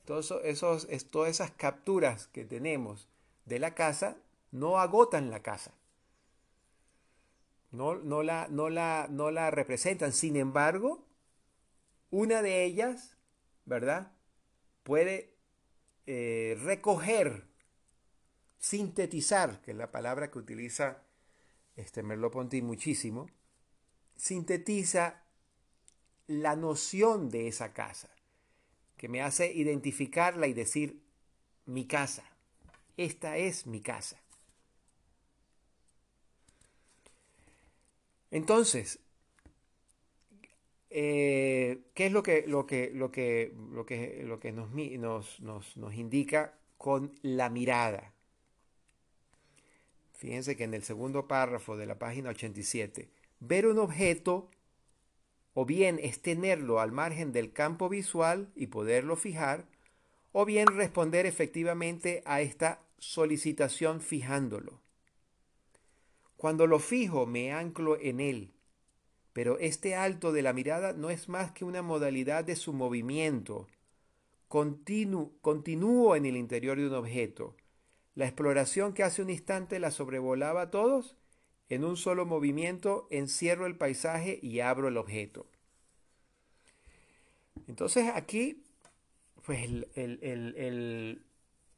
todas 0.05 0.87
esas 0.89 1.51
capturas 1.51 2.27
que 2.27 2.45
tenemos 2.45 3.07
de 3.45 3.59
la 3.59 3.73
casa 3.75 4.17
no 4.51 4.79
agotan 4.79 5.31
la 5.31 5.41
casa. 5.41 5.73
No 7.71 8.23
la 8.23 9.51
representan. 9.51 10.13
Sin 10.13 10.35
embargo, 10.35 11.03
una 12.11 12.41
de 12.43 12.63
ellas, 12.63 13.17
¿verdad? 13.65 14.11
Puede 14.83 15.33
eh, 16.05 16.57
recoger, 16.61 17.47
sintetizar, 18.59 19.61
que 19.61 19.71
es 19.71 19.77
la 19.77 19.91
palabra 19.91 20.29
que 20.29 20.37
utiliza 20.37 21.01
este 21.75 22.03
Merleau-Ponty 22.03 22.61
muchísimo, 22.61 23.27
sintetiza 24.15 25.23
la 26.27 26.55
noción 26.55 27.29
de 27.29 27.47
esa 27.47 27.73
casa, 27.73 28.09
que 29.03 29.09
me 29.09 29.21
hace 29.21 29.51
identificarla 29.51 30.47
y 30.47 30.53
decir 30.53 31.01
mi 31.65 31.85
casa. 31.85 32.23
Esta 32.95 33.35
es 33.35 33.67
mi 33.67 33.81
casa. 33.81 34.17
Entonces, 38.31 38.99
eh, 40.89 41.81
¿Qué 41.93 42.05
es 42.05 42.13
lo 42.13 42.23
que, 42.23 42.45
lo 42.47 42.65
que, 42.65 42.91
lo 42.93 43.11
que, 43.11 43.53
lo 43.73 43.85
que, 43.85 44.23
lo 44.23 44.39
que 44.39 44.53
nos, 44.53 44.71
nos, 45.41 45.75
nos, 45.75 45.93
indica 45.95 46.57
con 46.77 47.11
la 47.23 47.49
mirada? 47.49 48.13
Fíjense 50.13 50.55
que 50.55 50.63
en 50.63 50.75
el 50.75 50.83
segundo 50.83 51.27
párrafo 51.27 51.75
de 51.75 51.87
la 51.87 51.99
página 51.99 52.29
87, 52.29 53.09
ver 53.41 53.67
un 53.67 53.79
objeto 53.79 54.49
o 55.53 55.65
bien 55.65 55.99
es 56.01 56.21
tenerlo 56.21 56.79
al 56.79 56.91
margen 56.91 57.31
del 57.31 57.53
campo 57.53 57.89
visual 57.89 58.51
y 58.55 58.67
poderlo 58.67 59.15
fijar, 59.15 59.67
o 60.31 60.45
bien 60.45 60.67
responder 60.67 61.25
efectivamente 61.25 62.23
a 62.25 62.41
esta 62.41 62.81
solicitación 62.97 64.01
fijándolo. 64.01 64.81
Cuando 66.37 66.67
lo 66.67 66.79
fijo 66.79 67.25
me 67.25 67.53
anclo 67.53 67.99
en 67.99 68.19
él, 68.19 68.53
pero 69.31 69.57
este 69.59 69.95
alto 69.95 70.31
de 70.31 70.41
la 70.41 70.53
mirada 70.53 70.93
no 70.93 71.09
es 71.09 71.29
más 71.29 71.51
que 71.51 71.65
una 71.65 71.81
modalidad 71.81 72.43
de 72.43 72.55
su 72.55 72.73
movimiento. 72.73 73.67
continúo 74.47 76.15
en 76.15 76.25
el 76.25 76.37
interior 76.37 76.77
de 76.77 76.87
un 76.87 76.93
objeto. 76.93 77.55
La 78.13 78.25
exploración 78.25 78.93
que 78.93 79.03
hace 79.03 79.23
un 79.23 79.31
instante 79.31 79.79
la 79.79 79.89
sobrevolaba 79.89 80.61
a 80.61 80.69
todos, 80.69 81.17
en 81.69 81.83
un 81.83 81.97
solo 81.97 82.25
movimiento 82.25 83.07
encierro 83.11 83.65
el 83.65 83.77
paisaje 83.77 84.39
y 84.41 84.59
abro 84.59 84.87
el 84.87 84.97
objeto. 84.97 85.47
Entonces 87.67 88.11
aquí, 88.13 88.63
pues 89.45 89.69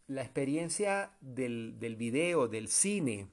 la 0.07 0.21
experiencia 0.21 1.11
del, 1.21 1.79
del 1.79 1.95
video, 1.95 2.47
del 2.47 2.67
cine, 2.67 3.27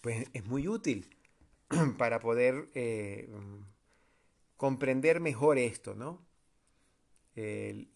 pues 0.00 0.26
es 0.32 0.44
muy 0.46 0.68
útil 0.68 1.08
para 1.98 2.20
poder 2.20 2.68
eh, 2.74 3.28
comprender 4.56 5.20
mejor 5.20 5.58
esto, 5.58 5.94
¿no? 5.94 6.20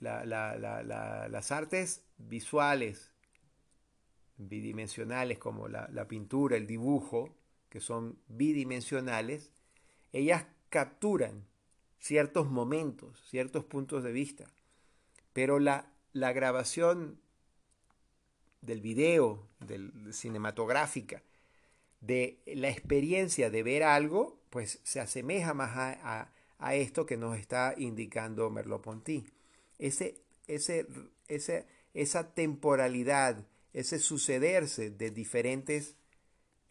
las 0.00 1.52
artes 1.52 2.02
visuales, 2.16 3.12
bidimensionales, 4.38 5.38
como 5.38 5.68
la, 5.68 5.88
la 5.92 6.08
pintura, 6.08 6.56
el 6.56 6.66
dibujo, 6.66 7.34
que 7.68 7.80
son 7.80 8.18
bidimensionales, 8.28 9.50
ellas 10.12 10.46
capturan 10.68 11.44
ciertos 11.98 12.48
momentos, 12.50 13.22
ciertos 13.28 13.64
puntos 13.64 14.02
de 14.02 14.12
vista. 14.12 14.46
Pero 15.32 15.58
la, 15.58 15.92
la 16.12 16.32
grabación 16.32 17.20
del 18.62 18.80
video, 18.80 19.46
del, 19.60 19.92
cinematográfica, 20.12 21.22
de 22.00 22.40
la 22.46 22.68
experiencia 22.68 23.50
de 23.50 23.62
ver 23.62 23.82
algo, 23.82 24.38
pues 24.50 24.80
se 24.82 25.00
asemeja 25.00 25.54
más 25.54 25.72
a, 25.76 26.30
esto 26.74 27.04
que 27.04 27.16
nos 27.16 27.36
está 27.38 27.74
indicando 27.76 28.50
Merleau-Ponty. 28.50 29.26
Ese, 29.78 30.22
ese, 30.46 30.86
esa 31.92 32.34
temporalidad, 32.34 33.44
ese 33.76 33.98
sucederse 33.98 34.88
de 34.88 35.10
diferentes 35.10 35.96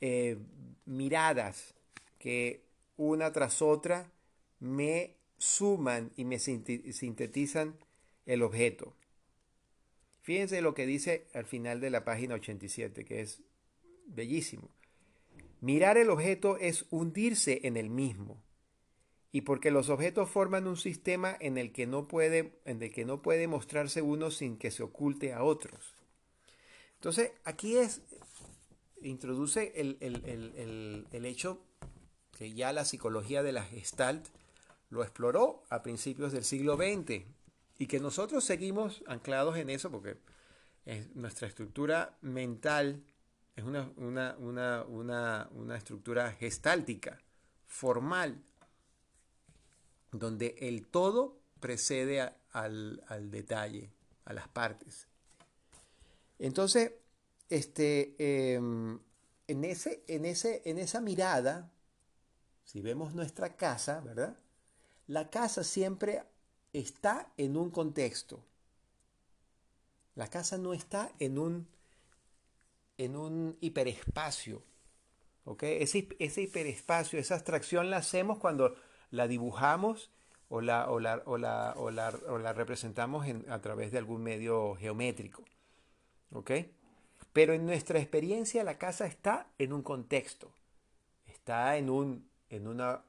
eh, 0.01 0.37
miradas 0.85 1.75
que 2.17 2.65
una 2.97 3.31
tras 3.31 3.61
otra 3.61 4.11
me 4.59 5.15
suman 5.37 6.11
y 6.17 6.25
me 6.25 6.39
sintetizan 6.39 7.75
el 8.25 8.41
objeto. 8.41 8.95
Fíjense 10.23 10.63
lo 10.63 10.73
que 10.73 10.87
dice 10.87 11.27
al 11.35 11.45
final 11.45 11.79
de 11.79 11.91
la 11.91 12.03
página 12.03 12.33
87, 12.33 13.05
que 13.05 13.21
es 13.21 13.43
bellísimo. 14.07 14.71
Mirar 15.61 15.99
el 15.99 16.09
objeto 16.09 16.57
es 16.57 16.87
hundirse 16.89 17.59
en 17.67 17.77
el 17.77 17.91
mismo. 17.91 18.41
Y 19.31 19.41
porque 19.41 19.69
los 19.69 19.89
objetos 19.89 20.31
forman 20.31 20.65
un 20.65 20.77
sistema 20.77 21.37
en 21.39 21.59
el 21.59 21.71
que 21.71 21.85
no 21.85 22.07
puede, 22.07 22.57
en 22.65 22.81
el 22.81 22.91
que 22.91 23.05
no 23.05 23.21
puede 23.21 23.47
mostrarse 23.47 24.01
uno 24.01 24.31
sin 24.31 24.57
que 24.57 24.71
se 24.71 24.81
oculte 24.81 25.33
a 25.33 25.43
otros. 25.43 25.94
Entonces, 27.05 27.33
aquí 27.43 27.77
es, 27.77 28.01
introduce 28.99 29.79
el, 29.79 29.97
el 31.11 31.25
hecho 31.25 31.61
que 32.35 32.55
ya 32.55 32.73
la 32.73 32.83
psicología 32.83 33.43
de 33.43 33.51
la 33.51 33.63
Gestalt 33.63 34.27
lo 34.89 35.03
exploró 35.03 35.61
a 35.69 35.83
principios 35.83 36.31
del 36.31 36.43
siglo 36.43 36.77
XX 36.77 37.25
y 37.77 37.85
que 37.85 37.99
nosotros 37.99 38.43
seguimos 38.43 39.03
anclados 39.05 39.55
en 39.57 39.69
eso 39.69 39.91
porque 39.91 40.17
nuestra 41.13 41.47
estructura 41.47 42.17
mental 42.21 43.03
es 43.55 43.63
una, 43.63 44.35
una, 44.39 45.77
estructura 45.77 46.31
gestáltica, 46.31 47.21
formal, 47.67 48.41
donde 50.11 50.55
el 50.59 50.87
todo 50.87 51.37
precede 51.59 52.33
al, 52.51 53.29
detalle, 53.29 53.91
a 54.25 54.33
las 54.33 54.47
partes. 54.47 55.07
Entonces, 56.39 56.93
este, 57.49 58.15
em, 58.17 58.99
en, 59.47 59.63
ese, 59.63 60.03
en, 60.07 60.25
ese, 60.25 60.61
en 60.65 60.79
esa 60.79 61.01
mirada, 61.01 61.71
si 62.63 62.81
vemos 62.81 63.13
nuestra 63.13 63.55
casa, 63.55 64.01
¿verdad? 64.01 64.37
La 65.07 65.29
casa 65.29 65.63
siempre 65.63 66.23
está 66.73 67.31
en 67.37 67.57
un 67.57 67.69
contexto. 67.69 68.43
La 70.15 70.27
casa 70.27 70.57
no 70.57 70.73
está 70.73 71.11
en 71.19 71.37
un 71.37 71.67
en 72.97 73.15
un 73.15 73.57
hiperespacio. 73.61 74.63
Ese, 75.61 76.07
ese 76.19 76.41
hiperespacio, 76.41 77.19
esa 77.19 77.35
abstracción 77.35 77.89
la 77.89 77.97
hacemos 77.97 78.39
cuando 78.39 78.75
la 79.11 79.27
dibujamos 79.27 80.09
o 80.49 80.61
la, 80.61 80.89
o 80.89 80.99
la, 80.99 81.21
o 81.25 81.37
la, 81.37 81.75
o 81.77 81.91
la, 81.91 82.53
representamos 82.53 83.27
a 83.49 83.61
través 83.61 83.91
de 83.91 83.99
algún 83.99 84.23
medio 84.23 84.75
geométrico. 84.75 85.43
Pero 87.33 87.53
en 87.53 87.65
nuestra 87.65 87.99
experiencia 87.99 88.63
la 88.63 88.77
casa 88.77 89.05
está 89.05 89.47
en 89.57 89.73
un 89.73 89.81
contexto, 89.81 90.51
está 91.25 91.77
en 91.77 91.89
un, 91.89 92.29
en 92.49 92.67
una, 92.67 93.03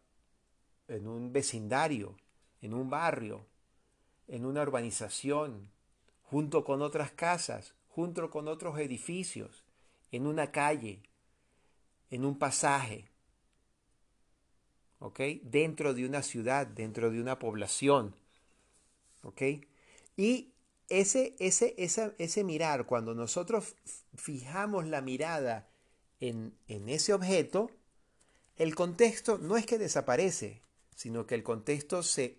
en 0.89 1.07
un 1.07 1.33
vecindario, 1.33 2.17
en 2.61 2.75
un 2.75 2.91
barrio, 2.91 3.47
en 4.29 4.45
una 4.45 4.63
urbanización, 4.63 5.71
junto 6.23 6.65
con 6.65 6.83
otras 6.83 7.13
casas, 7.13 7.75
junto 7.89 8.31
con 8.31 8.49
otros 8.49 8.79
edificios 8.79 9.65
en 10.11 10.27
una 10.27 10.51
calle, 10.51 11.03
en 12.11 12.25
un 12.25 12.39
pasaje, 12.39 13.09
¿ok? 14.99 15.21
Dentro 15.43 15.95
de 15.95 16.07
una 16.07 16.23
ciudad, 16.23 16.67
dentro 16.67 17.11
de 17.11 17.21
una 17.21 17.39
población, 17.39 18.15
¿ok? 19.23 19.43
Y 20.17 20.53
ese, 20.89 21.35
ese, 21.39 21.75
ese 21.77 22.45
mirar, 22.45 22.87
cuando 22.87 23.15
nosotros 23.15 23.75
fijamos 24.15 24.87
la 24.87 25.01
mirada 25.01 25.69
en, 26.21 26.57
en 26.69 26.89
ese 26.89 27.13
objeto, 27.13 27.71
el 28.57 28.75
contexto 28.75 29.39
no 29.39 29.57
es 29.57 29.67
que 29.67 29.79
desaparece, 29.79 30.63
sino 30.95 31.27
que 31.27 31.35
el 31.35 31.43
contexto 31.43 32.03
se 32.03 32.39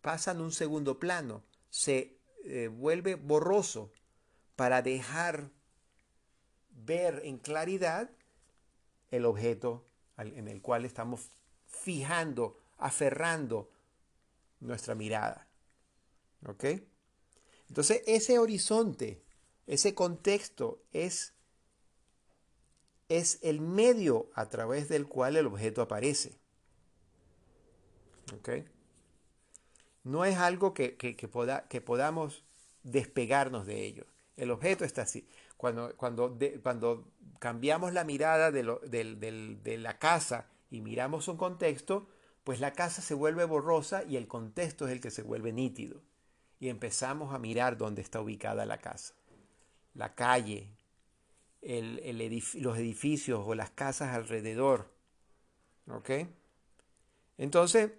pasa 0.00 0.30
en 0.30 0.40
un 0.40 0.52
segundo 0.52 0.98
plano, 0.98 1.44
se 1.68 2.18
eh, 2.44 2.68
vuelve 2.68 3.16
borroso 3.16 3.92
para 4.54 4.80
dejar 4.80 5.50
ver 6.70 7.22
en 7.24 7.38
claridad 7.38 8.10
el 9.10 9.24
objeto 9.24 9.86
en 10.18 10.48
el 10.48 10.62
cual 10.62 10.84
estamos 10.84 11.28
fijando, 11.66 12.58
aferrando 12.78 13.70
nuestra 14.60 14.94
mirada. 14.94 15.46
¿Ok? 16.46 16.64
Entonces 17.68 18.02
ese 18.06 18.38
horizonte, 18.38 19.22
ese 19.66 19.94
contexto 19.94 20.82
es, 20.92 21.34
es 23.08 23.38
el 23.42 23.60
medio 23.60 24.30
a 24.34 24.48
través 24.48 24.88
del 24.88 25.06
cual 25.06 25.36
el 25.36 25.46
objeto 25.46 25.82
aparece. 25.82 26.38
No 30.04 30.24
es 30.24 30.36
algo 30.36 30.72
que, 30.72 30.96
que 30.96 31.80
podamos 31.80 32.44
despegarnos 32.82 33.66
de 33.66 33.84
ello. 33.84 34.06
El 34.36 34.50
objeto 34.50 34.84
está 34.84 35.02
así. 35.02 35.26
Cuando, 35.56 35.96
cuando, 35.96 36.38
cuando 36.62 37.10
cambiamos 37.38 37.92
la 37.92 38.04
mirada 38.04 38.50
de, 38.50 38.62
de 38.62 39.78
la 39.78 39.98
casa 39.98 40.48
y 40.70 40.80
miramos 40.80 41.28
un 41.28 41.36
contexto, 41.36 42.08
pues 42.44 42.60
la 42.60 42.72
casa 42.72 43.02
se 43.02 43.14
vuelve 43.14 43.44
borrosa 43.44 44.04
y 44.04 44.16
el 44.16 44.28
contexto 44.28 44.86
es 44.86 44.92
el 44.92 45.00
que 45.00 45.10
se 45.10 45.22
vuelve 45.22 45.52
nítido. 45.52 46.02
Y 46.58 46.68
empezamos 46.68 47.34
a 47.34 47.38
mirar 47.38 47.76
dónde 47.76 48.02
está 48.02 48.20
ubicada 48.20 48.64
la 48.66 48.78
casa, 48.78 49.14
la 49.94 50.14
calle, 50.14 50.70
los 51.62 52.78
edificios 52.78 53.42
o 53.44 53.54
las 53.54 53.70
casas 53.70 54.14
alrededor. 54.14 54.90
¿Ok? 55.88 56.10
Entonces, 57.38 57.92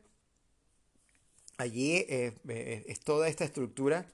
allí 1.58 1.97
eh, 1.97 2.34
eh, 2.47 2.86
es 2.88 2.99
toda 3.01 3.28
esta 3.28 3.45
estructura, 3.45 4.08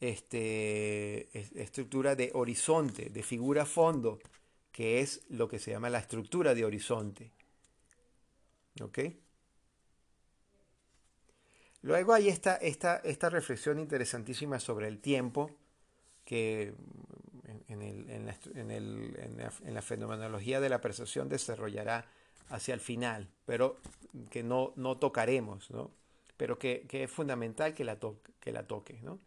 este, 0.00 1.28
estructura 1.60 2.14
de 2.14 2.30
horizonte, 2.34 3.10
de 3.10 3.22
figura 3.22 3.64
fondo, 3.64 4.18
que 4.72 5.00
es 5.00 5.22
lo 5.28 5.48
que 5.48 5.58
se 5.58 5.70
llama 5.70 5.88
la 5.88 6.00
estructura 6.00 6.54
de 6.54 6.64
horizonte. 6.64 7.32
¿Ok? 8.82 8.98
Luego 11.84 12.14
hay 12.14 12.30
esta, 12.30 12.56
esta, 12.56 12.96
esta 13.04 13.28
reflexión 13.28 13.78
interesantísima 13.78 14.58
sobre 14.58 14.88
el 14.88 15.00
tiempo, 15.00 15.50
que 16.24 16.72
en, 17.68 18.26
la, 19.74 19.82
fenomenología 19.82 20.60
de 20.60 20.70
la 20.70 20.80
percepción 20.80 21.28
desarrollará 21.28 22.06
hacia 22.48 22.72
el 22.72 22.80
final, 22.80 23.28
pero 23.44 23.76
que 24.30 24.42
no, 24.42 24.72
no 24.76 24.96
tocaremos, 24.96 25.70
¿no? 25.70 25.90
pero 26.38 26.58
que, 26.58 26.86
es 26.90 27.10
fundamental 27.10 27.74
que 27.74 27.84
la, 27.84 27.98
que 28.40 28.50
la 28.50 28.66
toque. 28.66 29.00
¿no? 29.02 29.20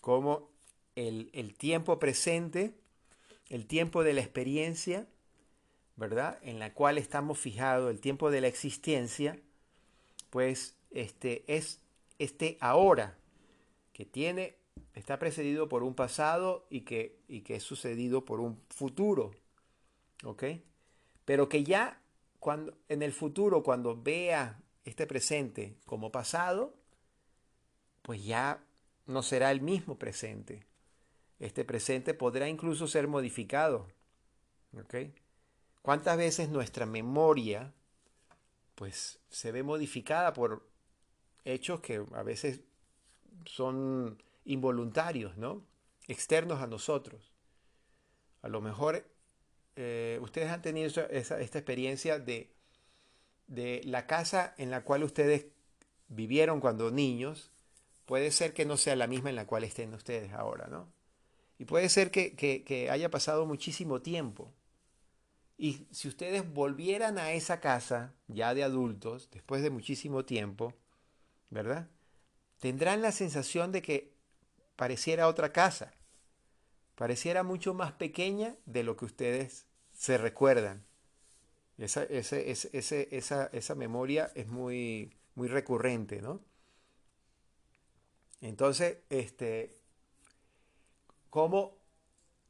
Como 0.00 0.48
el, 0.96 1.28
el 1.34 1.52
tiempo 1.52 1.98
presente, 1.98 2.72
el 3.50 3.66
tiempo 3.66 4.02
de 4.02 4.14
la 4.14 4.22
experiencia, 4.22 5.06
¿verdad? 5.96 6.38
En 6.40 6.58
la 6.58 6.72
cual 6.72 6.96
estamos 6.96 7.38
fijados, 7.38 7.90
el 7.90 8.00
tiempo 8.00 8.30
de 8.30 8.40
la 8.40 8.46
existencia, 8.46 9.38
pues 10.30 10.74
este, 10.90 11.44
es 11.46 11.81
este 12.22 12.58
ahora, 12.60 13.18
que 13.92 14.04
tiene, 14.04 14.56
está 14.94 15.18
precedido 15.18 15.68
por 15.68 15.82
un 15.82 15.94
pasado 15.94 16.66
y 16.70 16.82
que, 16.82 17.20
y 17.28 17.42
que 17.42 17.56
es 17.56 17.62
sucedido 17.62 18.24
por 18.24 18.40
un 18.40 18.60
futuro. 18.68 19.32
¿Ok? 20.24 20.44
Pero 21.24 21.48
que 21.48 21.64
ya 21.64 22.00
cuando, 22.38 22.76
en 22.88 23.02
el 23.02 23.12
futuro, 23.12 23.62
cuando 23.62 24.00
vea 24.00 24.60
este 24.84 25.06
presente 25.06 25.76
como 25.86 26.12
pasado, 26.12 26.74
pues 28.02 28.24
ya 28.24 28.64
no 29.06 29.22
será 29.22 29.50
el 29.50 29.60
mismo 29.60 29.98
presente. 29.98 30.66
Este 31.38 31.64
presente 31.64 32.14
podrá 32.14 32.48
incluso 32.48 32.86
ser 32.86 33.08
modificado. 33.08 33.88
¿Ok? 34.78 34.94
¿Cuántas 35.82 36.16
veces 36.16 36.48
nuestra 36.48 36.86
memoria 36.86 37.72
pues 38.74 39.20
se 39.28 39.52
ve 39.52 39.62
modificada 39.62 40.32
por 40.32 40.66
hechos 41.44 41.80
que 41.80 42.04
a 42.12 42.22
veces 42.22 42.60
son 43.44 44.22
involuntarios, 44.44 45.36
¿no? 45.36 45.64
Externos 46.08 46.60
a 46.60 46.66
nosotros. 46.66 47.32
A 48.42 48.48
lo 48.48 48.60
mejor 48.60 49.04
eh, 49.76 50.18
ustedes 50.22 50.50
han 50.50 50.62
tenido 50.62 50.88
esta 51.10 51.40
experiencia 51.40 52.18
de, 52.18 52.52
de 53.46 53.80
la 53.84 54.06
casa 54.06 54.54
en 54.58 54.70
la 54.70 54.84
cual 54.84 55.04
ustedes 55.04 55.46
vivieron 56.08 56.60
cuando 56.60 56.90
niños, 56.90 57.50
puede 58.04 58.30
ser 58.30 58.52
que 58.52 58.66
no 58.66 58.76
sea 58.76 58.96
la 58.96 59.06
misma 59.06 59.30
en 59.30 59.36
la 59.36 59.46
cual 59.46 59.64
estén 59.64 59.94
ustedes 59.94 60.32
ahora, 60.32 60.66
¿no? 60.66 60.88
Y 61.58 61.64
puede 61.64 61.88
ser 61.88 62.10
que, 62.10 62.34
que 62.34 62.90
haya 62.90 63.10
pasado 63.10 63.46
muchísimo 63.46 64.02
tiempo. 64.02 64.52
Y 65.56 65.86
si 65.92 66.08
ustedes 66.08 66.52
volvieran 66.52 67.18
a 67.18 67.32
esa 67.32 67.60
casa, 67.60 68.14
ya 68.26 68.52
de 68.52 68.64
adultos, 68.64 69.30
después 69.30 69.62
de 69.62 69.70
muchísimo 69.70 70.24
tiempo, 70.24 70.74
¿verdad? 71.52 71.86
Tendrán 72.60 73.02
la 73.02 73.12
sensación 73.12 73.72
de 73.72 73.82
que 73.82 74.10
pareciera 74.74 75.28
otra 75.28 75.52
casa, 75.52 75.92
pareciera 76.96 77.42
mucho 77.42 77.74
más 77.74 77.92
pequeña 77.92 78.56
de 78.64 78.82
lo 78.82 78.96
que 78.96 79.04
ustedes 79.04 79.66
se 79.92 80.16
recuerdan. 80.16 80.82
Esa, 81.76 82.04
esa, 82.04 83.74
memoria 83.74 84.32
es 84.34 84.46
muy, 84.46 85.12
muy 85.34 85.48
recurrente, 85.48 86.22
¿no? 86.22 86.40
Entonces, 88.40 88.98
este, 89.10 89.76
como 91.28 91.76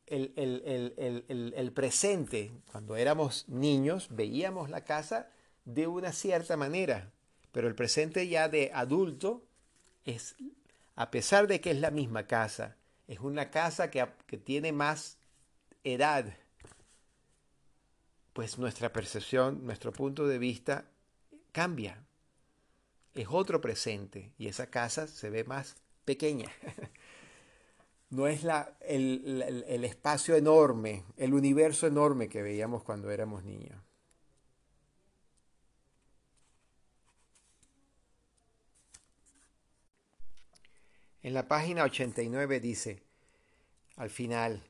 el, 0.07 0.33
el, 0.37 1.73
presente, 1.73 2.53
cuando 2.71 2.97
éramos 2.97 3.49
niños, 3.49 4.09
veíamos 4.11 4.71
la 4.71 4.85
casa 4.85 5.31
de 5.65 5.87
una 5.87 6.13
cierta 6.13 6.57
manera, 6.57 7.13
pero 7.53 7.69
el 7.69 7.75
presente 7.75 8.27
ya 8.27 8.49
de 8.49 8.71
adulto 8.75 9.45
es, 10.05 10.35
a 10.97 11.11
pesar 11.11 11.47
de 11.47 11.61
que 11.61 11.71
es 11.71 11.79
la 11.79 11.91
misma 11.91 12.27
casa, 12.27 12.77
es 13.07 13.21
una 13.21 13.51
casa 13.51 13.91
que, 13.91 14.07
que 14.27 14.39
tiene 14.39 14.73
más 14.73 15.19
edad, 15.85 16.35
pues 18.33 18.59
nuestra 18.59 18.93
percepción, 18.93 19.65
nuestro 19.67 19.93
punto 19.93 20.27
de 20.27 20.39
vista 20.39 20.87
cambia. 21.53 22.03
Es 23.15 23.27
otro 23.29 23.61
presente 23.61 24.33
y 24.39 24.49
esa 24.49 24.69
casa 24.69 25.07
se 25.07 25.29
ve 25.29 25.45
más 25.45 25.77
pequeña. 26.05 26.51
No 28.09 28.27
es 28.27 28.45
la, 28.45 28.77
el, 28.83 29.65
el 29.67 29.85
espacio 29.87 30.37
enorme, 30.37 31.03
el 31.17 31.33
universo 31.33 31.87
enorme 31.87 32.29
que 32.29 32.43
veíamos 32.43 32.83
cuando 32.83 33.11
éramos 33.11 33.43
niños. 33.43 33.83
En 41.23 41.35
la 41.35 41.47
página 41.47 41.85
89 41.85 42.59
dice, 42.59 43.01
al 43.97 44.11
final, 44.11 44.65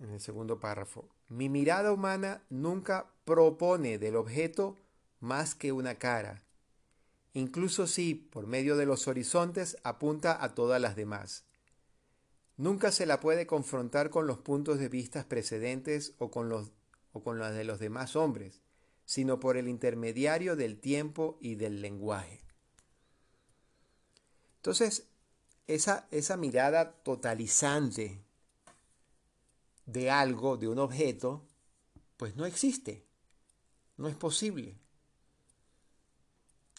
en 0.00 0.10
el 0.10 0.20
segundo 0.20 0.58
párrafo, 0.58 1.08
mi 1.28 1.48
mirada 1.48 1.92
humana 1.92 2.42
nunca 2.50 3.06
propone 3.24 3.98
del 3.98 4.16
objeto 4.16 4.76
más 5.20 5.54
que 5.54 5.70
una 5.70 5.94
cara, 5.94 6.42
incluso 7.32 7.86
si, 7.86 8.14
por 8.14 8.48
medio 8.48 8.76
de 8.76 8.86
los 8.86 9.06
horizontes, 9.06 9.76
apunta 9.84 10.42
a 10.42 10.54
todas 10.54 10.80
las 10.80 10.96
demás. 10.96 11.44
Nunca 12.56 12.90
se 12.90 13.06
la 13.06 13.20
puede 13.20 13.46
confrontar 13.46 14.10
con 14.10 14.26
los 14.26 14.38
puntos 14.38 14.80
de 14.80 14.88
vista 14.88 15.24
precedentes 15.28 16.14
o 16.18 16.30
con 16.30 16.48
los, 16.48 16.72
o 17.12 17.22
con 17.22 17.38
los 17.38 17.54
de 17.54 17.64
los 17.64 17.78
demás 17.78 18.16
hombres, 18.16 18.62
sino 19.04 19.38
por 19.38 19.56
el 19.56 19.68
intermediario 19.68 20.56
del 20.56 20.80
tiempo 20.80 21.38
y 21.40 21.54
del 21.54 21.82
lenguaje. 21.82 22.42
Entonces, 24.56 25.06
esa, 25.66 26.06
esa 26.10 26.36
mirada 26.36 26.92
totalizante 27.02 28.22
de 29.86 30.10
algo, 30.10 30.56
de 30.56 30.68
un 30.68 30.78
objeto, 30.78 31.46
pues 32.16 32.36
no 32.36 32.46
existe, 32.46 33.04
no 33.96 34.08
es 34.08 34.16
posible. 34.16 34.78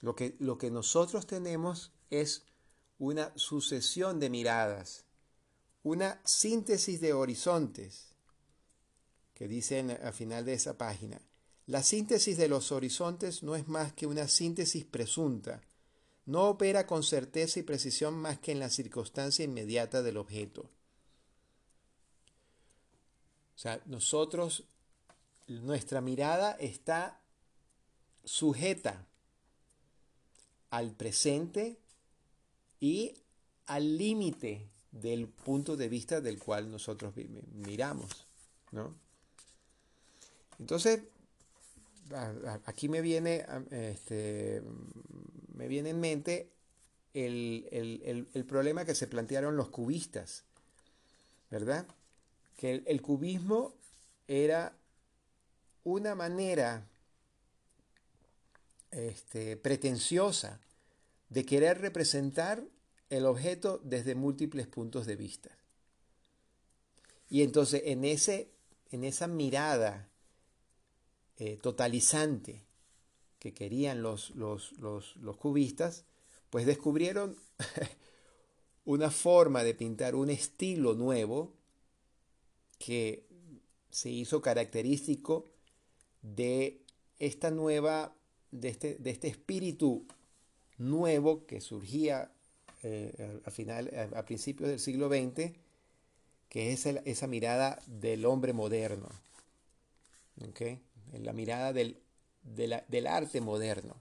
Lo 0.02 0.16
que, 0.16 0.36
lo 0.40 0.58
que 0.58 0.72
nosotros 0.72 1.26
tenemos 1.26 1.92
es 2.10 2.44
una 2.98 3.32
sucesión 3.38 4.20
de 4.20 4.30
miradas, 4.30 5.06
una 5.84 6.22
síntesis 6.24 7.02
de 7.02 7.14
horizontes, 7.14 8.14
que 9.34 9.48
dicen 9.48 9.92
al 9.92 10.14
final 10.14 10.46
de 10.46 10.54
esa 10.54 10.78
página. 10.78 11.22
La 11.68 11.84
síntesis 11.84 12.38
de 12.38 12.48
los 12.48 12.72
horizontes 12.72 13.44
no 13.44 13.56
es 13.56 13.68
más 13.68 13.94
que 13.94 14.08
una 14.08 14.28
síntesis 14.28 14.86
presunta, 14.86 15.62
no 16.26 16.50
opera 16.50 16.88
con 16.88 17.04
certeza 17.04 17.60
y 17.60 17.64
precisión 17.64 18.16
más 18.16 18.40
que 18.40 18.52
en 18.52 18.60
la 18.60 18.70
circunstancia 18.70 19.46
inmediata 19.46 20.02
del 20.02 20.18
objeto. 20.18 20.70
O 23.56 23.58
sea, 23.58 23.82
nosotros, 23.86 24.66
nuestra 25.48 26.02
mirada 26.02 26.52
está 26.54 27.22
sujeta 28.24 29.08
al 30.72 30.96
presente 30.96 31.80
y 32.80 33.14
al 33.68 33.98
límite 33.98 34.70
del 34.92 35.28
punto 35.28 35.78
de 35.78 35.90
vista 35.90 36.22
del 36.22 36.40
cual 36.40 36.70
nosotros 36.72 37.14
miramos. 37.54 38.26
¿no? 38.72 38.96
Entonces, 40.60 41.04
aquí 42.66 42.90
me 42.90 43.02
viene, 43.02 43.46
este, 43.72 44.62
me 45.56 45.68
viene 45.68 45.92
en 45.92 46.00
mente 46.00 46.50
el, 47.14 48.46
problema 48.48 48.86
que 48.86 48.96
se 48.96 49.08
plantearon 49.08 49.56
los 49.56 49.70
cubistas, 49.70 50.44
¿verdad? 51.50 51.88
Que 52.58 52.84
el, 52.86 53.02
cubismo 53.02 53.74
era 54.28 54.76
una 55.84 56.14
manera 56.14 56.86
este, 58.92 59.56
pretenciosa 59.56 60.60
de 61.30 61.46
querer 61.46 61.80
representar 61.80 62.64
el 63.10 63.26
objeto 63.26 63.80
desde 63.84 64.16
múltiples 64.16 64.68
puntos 64.68 65.06
de 65.06 65.16
vista. 65.16 65.50
Y 67.30 67.44
entonces 67.44 67.82
en, 67.86 68.04
ese, 68.04 68.50
en 68.92 69.04
esa 69.04 69.28
mirada 69.28 70.10
eh, 71.38 71.58
totalizante 71.62 72.65
que 73.46 73.54
querían 73.54 74.02
los, 74.02 74.32
los, 74.32 74.74
cubistas, 75.38 76.04
pues 76.50 76.66
descubrieron 76.66 77.38
una 78.86 79.12
forma 79.12 79.64
de 79.64 79.76
pintar 79.76 80.16
un 80.16 80.32
estilo 80.32 80.96
nuevo 80.96 81.54
que 82.80 83.28
se 83.92 84.10
hizo 84.10 84.42
característico 84.42 85.52
de 86.24 86.82
esta 87.20 87.52
nueva, 87.52 88.16
de 88.50 88.70
este, 88.70 88.96
de 88.96 89.12
este 89.12 89.28
espíritu 89.28 90.08
nuevo 90.80 91.46
que 91.46 91.62
surgía 91.62 92.32
eh, 92.82 93.42
a, 93.46 93.52
final, 93.52 93.92
a, 94.16 94.26
principios 94.26 94.72
del 94.72 94.80
siglo 94.80 95.08
XX, 95.08 95.52
que 96.50 96.74
es 96.74 96.88
esa 96.88 97.28
mirada 97.28 97.80
del 97.86 98.26
hombre 98.26 98.54
moderno, 98.54 99.10
¿okay? 100.50 100.82
la 101.14 101.32
mirada 101.32 101.74
del, 101.74 102.00
del 102.46 103.08
arte 103.08 103.42
moderno, 103.42 103.96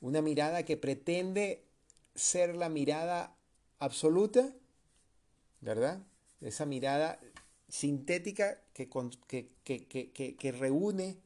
una 0.00 0.20
mirada 0.20 0.64
que 0.64 0.76
pretende 0.76 1.64
ser 2.14 2.56
la 2.56 2.68
mirada 2.68 3.36
absoluta, 3.78 4.52
¿verdad? 5.60 6.00
Esa 6.40 6.66
mirada 6.66 7.20
sintética 7.68 8.60
que, 8.72 8.88
que, 8.88 10.52
reúne, 10.52 11.18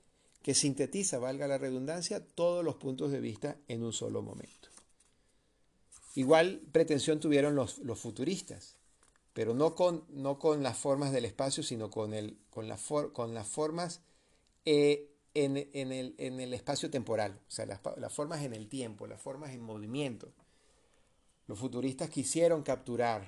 que 0.42 0.55
sintetiza, 0.55 1.18
valga 1.18 1.48
la 1.48 1.59
redundancia, 1.59 2.24
todos 2.24 2.64
los 2.64 2.76
puntos 2.76 3.11
de 3.11 3.20
vista 3.20 3.57
en 3.68 3.82
un 3.82 3.92
solo 3.92 4.22
momento. 4.22 4.68
Igual 6.14 6.61
pretensión 6.70 7.18
tuvieron 7.18 7.55
los, 7.55 7.80
futuristas, 7.96 8.76
pero 9.32 9.55
no 9.55 9.74
con, 9.74 10.05
las 10.62 10.76
formas 10.76 11.12
del 11.12 11.24
espacio, 11.24 11.62
sino 11.62 11.90
con 11.90 12.12
las 12.68 13.48
formas 13.48 14.00
eh, 14.64 15.13
en, 15.35 15.57
el, 15.93 16.55
espacio 16.55 16.91
temporal, 16.91 17.41
o 17.49 17.51
sea, 17.51 17.66
las, 17.66 17.80
las, 17.97 18.12
formas 18.12 18.43
en 18.43 18.55
el 18.55 18.68
tiempo, 18.68 19.07
las 19.07 19.20
formas 19.20 19.51
en 19.51 19.61
movimiento. 19.61 20.32
Los 21.47 21.59
futuristas 21.59 22.09
quisieron 22.09 22.62
capturar, 22.62 23.26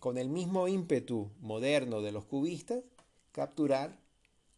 con 0.00 0.16
el 0.16 0.28
mismo 0.28 0.68
ímpetu 0.68 1.30
moderno 1.40 2.00
de 2.00 2.12
los 2.12 2.24
cubistas, 2.24 2.84
capturar 3.32 3.98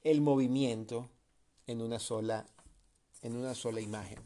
el 0.03 0.21
movimiento 0.21 1.09
en 1.67 1.81
una 1.81 1.99
sola, 1.99 2.47
en 3.23 3.37
una 3.37 3.55
sola 3.55 3.81
imagen. 3.81 4.19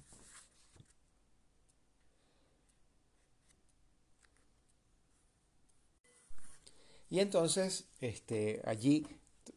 Y 7.10 7.20
entonces, 7.20 7.84
este, 8.00 8.60
allí 8.64 9.06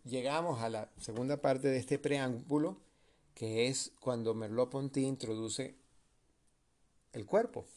llegamos 0.04 0.62
a 0.62 0.70
la 0.70 0.92
segunda 1.00 1.42
parte 1.42 1.68
de 1.70 1.78
este 1.78 1.98
preámbulo, 1.98 2.78
que 3.38 3.68
es 3.68 3.92
cuando 4.00 4.34
Merleau-Ponty 4.34 5.06
introduce 5.06 5.76
el 7.14 7.28
cuerpo. 7.28 7.68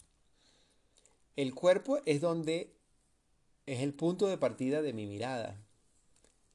El 1.37 1.55
cuerpo 1.55 1.99
es 2.07 2.23
donde 2.23 2.75
es 3.67 3.81
el 3.81 3.93
punto 3.93 4.27
de 4.27 4.39
partida 4.39 4.81
de 4.81 4.95
mi 4.95 5.05
mirada. 5.05 5.63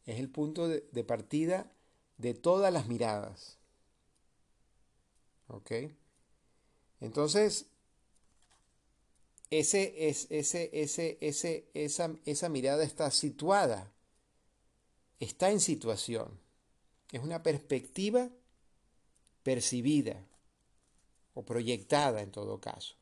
Es 0.07 0.19
el 0.19 0.27
punto 0.27 0.67
de, 0.67 1.03
partida 1.03 1.71
de 2.17 2.33
todas 2.33 2.73
las 2.73 2.87
miradas. 2.87 3.59
¿Ok? 5.49 5.71
Entonces, 6.99 7.67
ese, 9.51 10.09
es, 10.09 10.25
ese, 10.31 10.71
ese, 10.73 11.19
ese, 11.21 11.69
esa, 11.75 12.11
esa 12.25 12.49
mirada 12.49 12.83
está 12.83 13.11
situada, 13.11 13.93
está 15.19 15.51
en 15.51 15.59
situación. 15.59 16.39
Es 17.11 17.21
una 17.21 17.43
perspectiva 17.43 18.31
percibida 19.45 20.25
o 21.35 21.45
proyectada 21.45 22.21
en 22.21 22.31
todo 22.31 22.59
caso. 22.59 22.95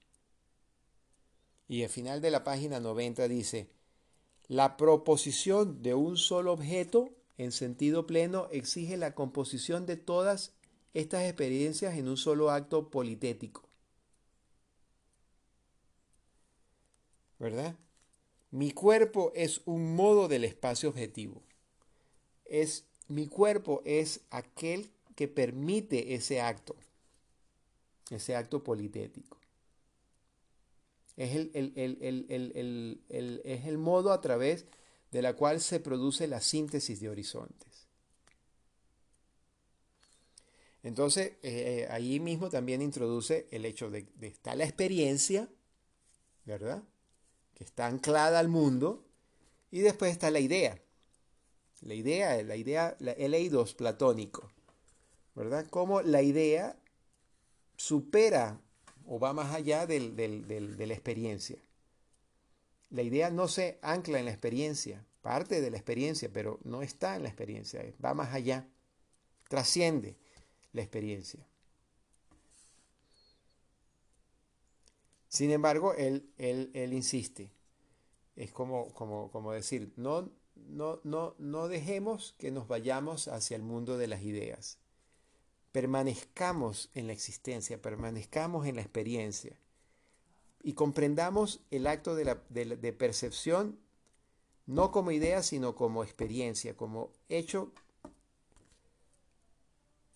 Y 1.67 1.83
al 1.83 1.89
final 1.89 2.21
de 2.21 2.31
la 2.31 2.43
página 2.43 2.81
90 2.81 3.27
dice, 3.29 3.69
la 4.47 4.75
proposición 4.75 5.81
de 5.81 5.93
un 5.93 6.17
solo 6.17 6.51
objeto 6.51 7.15
en 7.37 7.53
sentido 7.53 8.05
pleno 8.05 8.49
exige 8.51 8.97
la 8.97 9.15
composición 9.15 9.85
de 9.85 9.95
todas 9.95 10.53
estas 10.93 11.23
experiencias 11.23 11.95
en 11.95 12.09
un 12.09 12.17
solo 12.17 12.51
acto 12.51 12.91
politético. 12.91 13.63
¿verdad? 17.43 17.75
Mi 18.51 18.71
cuerpo 18.71 19.33
es 19.35 19.61
un 19.65 19.95
modo 19.95 20.29
del 20.29 20.45
espacio 20.45 20.87
objetivo. 20.87 21.43
Es, 22.45 22.85
mi 23.09 23.27
cuerpo 23.27 23.81
es 23.83 24.21
aquel 24.29 24.91
que 25.15 25.27
permite 25.27 26.15
ese 26.15 26.41
acto, 26.41 26.75
ese 28.09 28.35
acto 28.35 28.63
politético. 28.63 29.37
Es 31.15 31.35
el, 31.35 33.01
es 33.43 33.65
el 33.65 33.77
modo 33.77 34.11
a 34.11 34.21
través 34.21 34.65
de 35.11 35.21
la 35.21 35.35
cual 35.35 35.61
se 35.61 35.79
produce 35.79 36.27
la 36.27 36.41
síntesis 36.41 36.99
de 36.99 37.09
horizontes. 37.09 37.87
Entonces, 40.81 41.33
eh, 41.43 41.87
ahí 41.89 42.19
mismo 42.19 42.49
también 42.49 42.81
introduce 42.81 43.47
el 43.51 43.63
hecho 43.65 43.89
de, 43.89 44.07
de 44.15 44.27
estar 44.27 44.57
la 44.57 44.65
experiencia, 44.65 45.47
¿verdad? 46.45 46.83
que 47.53 47.63
está 47.63 47.87
anclada 47.87 48.39
al 48.39 48.49
mundo, 48.49 49.05
y 49.71 49.79
después 49.79 50.11
está 50.11 50.29
la 50.31 50.39
idea. 50.39 50.81
La 51.81 51.93
idea, 51.93 52.41
la 52.43 52.55
idea, 52.55 52.97
el 52.99 53.33
eidos 53.33 53.75
platónico, 53.75 54.51
¿verdad? 55.35 55.67
Cómo 55.69 56.01
la 56.01 56.21
idea 56.21 56.77
supera 57.75 58.59
o 59.05 59.19
va 59.19 59.33
más 59.33 59.53
allá 59.53 59.85
de 59.85 59.99
la 59.99 60.93
experiencia. 60.93 61.57
La 62.89 63.01
idea 63.01 63.31
no 63.31 63.47
se 63.47 63.79
ancla 63.81 64.19
en 64.19 64.25
la 64.25 64.31
experiencia, 64.31 65.03
parte 65.21 65.61
de 65.61 65.71
la 65.71 65.77
experiencia, 65.77 66.29
pero 66.31 66.59
no 66.63 66.81
está 66.81 67.15
en 67.15 67.23
la 67.23 67.29
experiencia, 67.29 67.83
va 68.03 68.13
más 68.13 68.33
allá, 68.33 68.67
trasciende 69.49 70.15
la 70.73 70.81
experiencia. 70.81 71.45
Sin 75.27 75.49
embargo, 75.49 75.95
él, 75.95 76.29
insiste. 76.93 77.49
Es 78.35 78.51
como, 78.51 78.93
como, 78.93 79.31
como 79.31 79.51
decir, 79.51 79.91
no, 79.95 80.29
no, 80.55 80.99
no, 81.03 81.33
no 81.39 81.67
dejemos 81.67 82.35
que 82.37 82.51
nos 82.51 82.67
vayamos 82.67 83.27
hacia 83.27 83.55
el 83.55 83.63
mundo 83.63 83.97
de 83.97 84.07
las 84.07 84.21
ideas. 84.21 84.77
Permanezcamos 85.73 86.89
en 86.93 87.07
la 87.07 87.13
existencia, 87.13 87.81
permanezcamos 87.81 88.65
en 88.65 88.77
la 88.77 88.81
experiencia 88.81 89.57
y 90.61 90.73
comprendamos 90.73 91.59
el 91.71 91.87
acto 91.87 92.15
de, 92.15 92.23
la, 92.23 92.35
de 92.49 92.93
percepción 92.93 93.77
no 94.65 94.91
como 94.91 95.11
idea, 95.11 95.43
sino 95.43 95.75
como 95.75 96.03
experiencia, 96.03 96.75
como 96.75 97.11
hecho, 97.27 97.73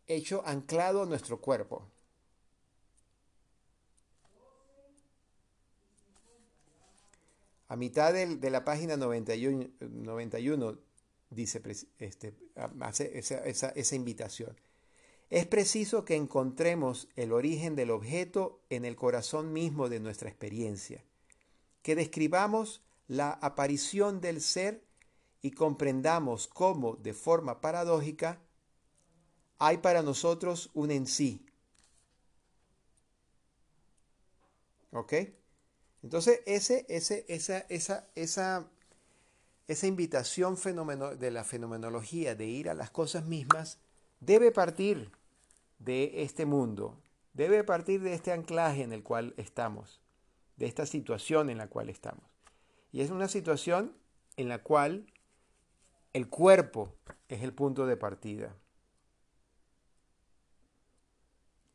hecho 0.07 0.41
anclado 0.45 1.03
a 1.03 1.05
nuestro 1.05 1.41
cuerpo. 1.41 1.85
A 7.69 7.75
mitad 7.75 8.13
de 8.13 8.49
la 8.49 8.63
página 8.63 8.95
91, 8.95 9.67
91 9.81 10.77
dice, 11.29 11.61
este, 11.99 12.33
hace 12.79 13.19
esa, 13.19 13.95
invitación. 13.95 14.55
Es 15.29 15.45
preciso 15.45 16.05
que 16.05 16.15
encontremos 16.15 17.09
el 17.15 17.33
origen 17.33 17.75
del 17.75 17.91
objeto 17.91 18.61
en 18.69 18.85
el 18.85 18.95
corazón 18.95 19.51
mismo 19.51 19.89
de 19.89 19.99
nuestra 19.99 20.29
experiencia, 20.29 21.03
que 21.81 21.95
describamos 21.95 22.81
la 23.07 23.31
aparición 23.31 24.21
del 24.21 24.41
ser 24.41 24.83
y 25.41 25.51
comprendamos 25.51 26.47
cómo, 26.47 26.95
de 26.95 27.13
forma 27.13 27.59
paradójica, 27.59 28.39
hay 29.59 29.77
para 29.77 30.01
nosotros 30.01 30.69
un 30.73 30.91
en 30.91 31.07
sí. 31.07 31.45
¿Ok? 34.91 35.13
Entonces, 36.03 36.39
ese, 36.45 36.85
ese, 36.87 37.25
esa, 37.27 37.59
esa, 37.67 38.07
esa, 38.15 38.67
esa 39.67 39.87
invitación 39.87 40.57
de 41.19 41.31
la 41.31 41.43
fenomenología 41.43 42.35
de 42.35 42.45
ir 42.45 42.69
a 42.69 42.73
las 42.73 42.91
cosas 42.91 43.25
mismas 43.25 43.79
debe 44.19 44.51
partir 44.51 45.11
de 45.79 46.23
este 46.23 46.45
mundo, 46.45 47.01
debe 47.33 47.63
partir 47.63 48.01
de 48.01 48.13
este 48.13 48.31
anclaje 48.31 48.83
en 48.83 48.93
el 48.93 49.03
cual 49.03 49.33
estamos, 49.37 50.01
de 50.55 50.65
esta 50.65 50.85
situación 50.85 51.49
en 51.49 51.57
la 51.57 51.67
cual 51.67 51.89
estamos. 51.89 52.25
Y 52.91 53.01
es 53.01 53.11
una 53.11 53.27
situación 53.27 53.95
en 54.37 54.49
la 54.49 54.63
cual 54.63 55.05
el 56.13 56.29
cuerpo 56.29 56.95
es 57.27 57.43
el 57.43 57.53
punto 57.53 57.85
de 57.85 57.97
partida. 57.97 58.55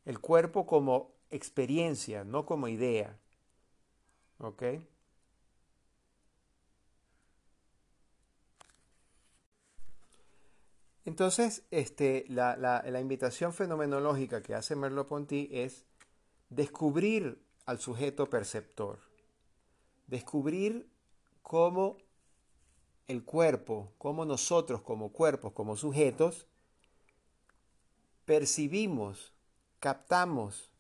El 0.04 0.18
cuerpo 0.18 0.66
como 0.66 1.12
experiencia, 1.30 2.24
no 2.24 2.44
como 2.44 2.68
idea. 2.68 3.18
¿Ok? 4.38 4.62
Entonces, 11.04 11.64
este, 11.72 12.24
la, 12.28 12.56
la, 12.56 13.00
invitación 13.00 13.52
fenomenológica 13.52 14.40
que 14.40 14.54
hace 14.54 14.76
Merleau-Ponty 14.76 15.48
es 15.50 15.84
descubrir 16.48 17.42
al 17.66 17.80
sujeto 17.80 18.30
perceptor, 18.30 19.00
descubrir 20.06 20.88
cómo 21.42 21.96
el 23.08 23.24
cuerpo, 23.24 23.92
cómo 23.98 24.24
nosotros 24.24 24.82
como 24.82 25.10
cuerpos, 25.10 25.52
como 25.52 25.76
sujetos, 25.76 26.46
percibimos, 28.24 29.32
captamos, 29.80 30.70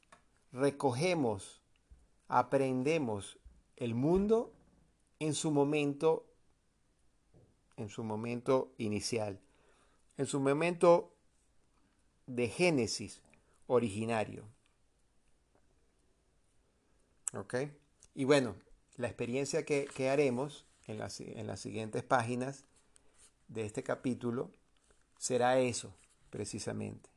recogemos, 0.52 1.60
aprendemos 2.28 3.40
el 3.74 3.96
mundo 3.96 4.52
en 5.18 5.34
su 5.34 5.50
momento, 5.50 6.26
en 7.76 7.88
su 7.88 8.04
momento 8.04 8.72
inicial 8.78 9.40
en 10.22 10.28
su 10.28 10.38
momento 10.38 11.12
de 12.28 12.46
génesis 12.46 13.20
originario. 13.66 14.44
¿Ok? 17.34 17.56
Y 18.14 18.22
bueno, 18.22 18.54
la 18.98 19.08
experiencia 19.08 19.64
que, 19.64 19.88
haremos 20.08 20.64
en 20.86 20.98
las, 20.98 21.20
en 21.20 21.48
las 21.48 21.58
siguientes 21.58 22.04
páginas 22.04 22.64
de 23.48 23.66
este 23.66 23.82
capítulo 23.82 24.52
será 25.18 25.58
eso, 25.58 25.92
precisamente. 26.30 27.10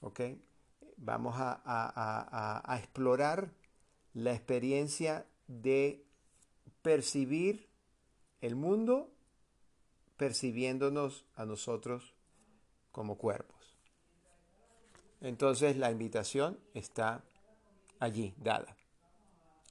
¿Ok? 0.00 0.20
Vamos 0.96 1.36
a, 1.38 1.62
a, 1.64 2.78
explorar 2.78 3.52
la 4.12 4.34
experiencia 4.34 5.24
de 5.46 6.04
percibir 6.82 7.68
el 8.40 8.56
mundo 8.56 9.08
percibiéndonos 10.16 11.26
a 11.36 11.44
nosotros 11.46 12.16
como 12.92 13.16
cuerpos. 13.16 13.76
Entonces 15.20 15.76
la 15.76 15.90
invitación 15.90 16.58
está 16.74 17.22
allí, 17.98 18.34
dada. 18.38 18.76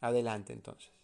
Adelante 0.02 0.54
entonces. 0.54 0.99